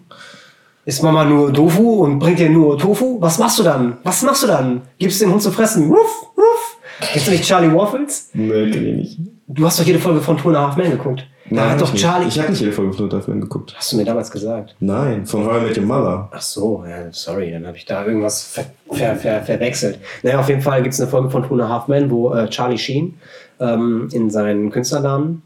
[0.85, 3.21] Ist Mama nur Tofu und bringt dir nur Tofu?
[3.21, 3.97] Was machst du dann?
[4.03, 4.81] Was machst du dann?
[4.97, 5.89] Gibst dem Hund zu fressen?
[5.89, 6.77] Ruff, ruff.
[7.11, 8.29] Kennst du nicht Charlie Waffles?
[8.33, 9.19] Nee, kenn ich nicht.
[9.47, 11.27] Du hast doch jede Folge von Two and a Half Men geguckt.
[11.51, 12.01] Da hab hat ich doch nicht.
[12.01, 12.27] Charlie.
[12.27, 13.73] Ich habe nicht jede Folge von Film geguckt.
[13.75, 14.75] Hast du mir damals gesagt?
[14.79, 16.29] Nein, von How I Met Your Mother.
[16.31, 19.99] Ach so, ja, sorry, dann habe ich da irgendwas ver ver ver verwechselt.
[20.23, 22.33] Naja, auf jeden Fall gibt es eine Folge von Two and a Half Men, wo
[22.33, 23.17] äh, Charlie Sheen
[23.59, 25.43] ähm, in seinen Künstlernamen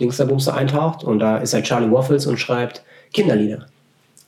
[0.00, 2.82] Dingsterbumster eintaucht und da ist halt Charlie Waffles und schreibt
[3.12, 3.66] Kinderlieder.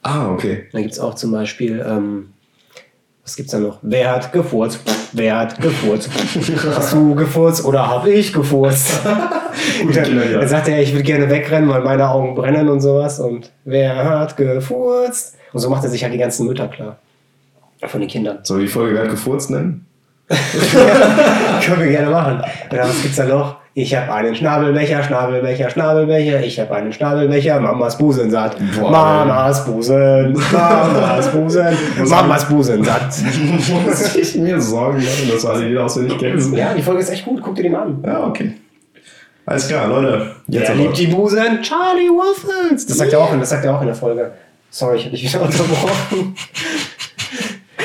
[0.03, 0.67] Ah, okay.
[0.73, 2.29] Dann gibt es auch zum Beispiel, ähm,
[3.27, 3.81] was gibt's da noch?
[3.83, 4.81] Wer hat gefurzt?
[5.13, 6.09] Wer hat gefurzt?
[6.77, 9.01] Hast du gefurzt oder hab ich gefurzt?
[9.83, 13.19] Und dann, dann sagt er, ich würde gerne wegrennen, weil meine Augen brennen und sowas.
[13.19, 15.37] Und wer hat gefurzt?
[15.53, 16.99] Und so macht er sich halt die ganzen Mütter klar.
[17.83, 18.39] Von den Kindern.
[18.43, 19.87] Soll ich die Folge Wer hat gefurzt nennen?
[20.29, 22.45] Können wir gerne machen.
[22.71, 23.57] Dann, was gibt's da noch?
[23.79, 26.43] Ich habe einen Schnabelbecher, Schnabelbecher, Schnabelbecher.
[26.43, 27.61] Ich habe einen Schnabelbecher.
[27.61, 28.57] Mamas Busen satt.
[28.81, 30.33] Boah, Mamas Busen.
[30.51, 31.77] Mamas Busen.
[32.09, 33.03] Mamas Busen satt.
[33.87, 36.55] Muss ich mir Sorgen machen, dass alle die auswendig kennen.
[36.57, 37.43] Ja, die Folge ist echt gut.
[37.43, 38.03] Guck dir die mal an.
[38.03, 38.55] Ja, okay.
[39.45, 40.31] Alles klar, Leute.
[40.49, 40.79] Jetzt aber.
[40.79, 41.61] liebt die Busen?
[41.63, 42.87] Charlie Waffles.
[42.87, 44.33] Das sagt er auch, in- das sagt er auch in der Folge.
[44.71, 46.35] Sorry, ich habe dich wieder unterbrochen.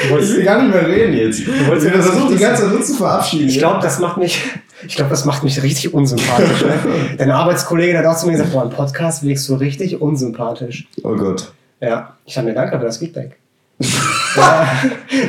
[0.10, 1.48] Du Ich will gar nicht mehr reden jetzt.
[1.68, 3.50] wolltest- Wir versuchen die ganze Zeit zu verabschieden.
[3.50, 4.42] Ich glaube, das macht mich,
[4.88, 6.62] ich glaube, das macht mich richtig unsympathisch.
[6.64, 6.74] Ne?
[7.18, 10.88] Dein Arbeitskollege hat auch zu mir gesagt, boah, im Podcast wirkst du richtig unsympathisch.
[11.04, 11.52] Oh Gott.
[11.80, 13.38] Ja, ich habe mir danke für das Feedback.
[14.38, 14.68] ja,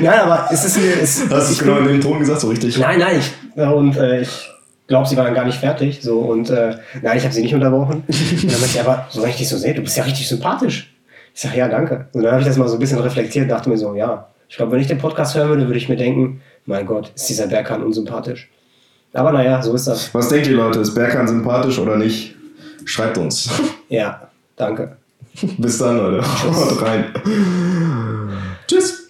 [0.03, 2.41] nein, aber es ist mir, es, Hast du ich es genau in dem Ton gesagt,
[2.41, 2.79] so richtig?
[2.79, 4.49] Nein, nein, ich, und äh, ich
[4.87, 6.01] glaube, sie war dann gar nicht fertig.
[6.03, 8.05] So, und äh, nein, ich habe sie nicht unterbrochen.
[8.09, 10.29] Und dann meinte ich, aber so wenn ich dich so sehe, du bist ja richtig
[10.29, 10.93] sympathisch.
[11.35, 12.09] Ich sage, ja, danke.
[12.12, 14.27] Und dann habe ich das mal so ein bisschen reflektiert und dachte mir so, ja,
[14.53, 17.26] ich glaube, wenn ich den Podcast hören würde, würde ich mir denken, mein Gott, ist
[17.26, 18.50] dieser Berghahn unsympathisch.
[19.14, 20.12] Aber naja, so ist das.
[20.14, 20.80] Was denkt ihr, Leute?
[20.80, 22.34] Ist Berkan sympathisch oder nicht?
[22.84, 23.48] Schreibt uns.
[23.88, 24.98] Ja, danke.
[25.57, 26.22] Bis dann, Leute.
[26.44, 27.14] Haut rein.
[28.66, 29.01] Tschüss.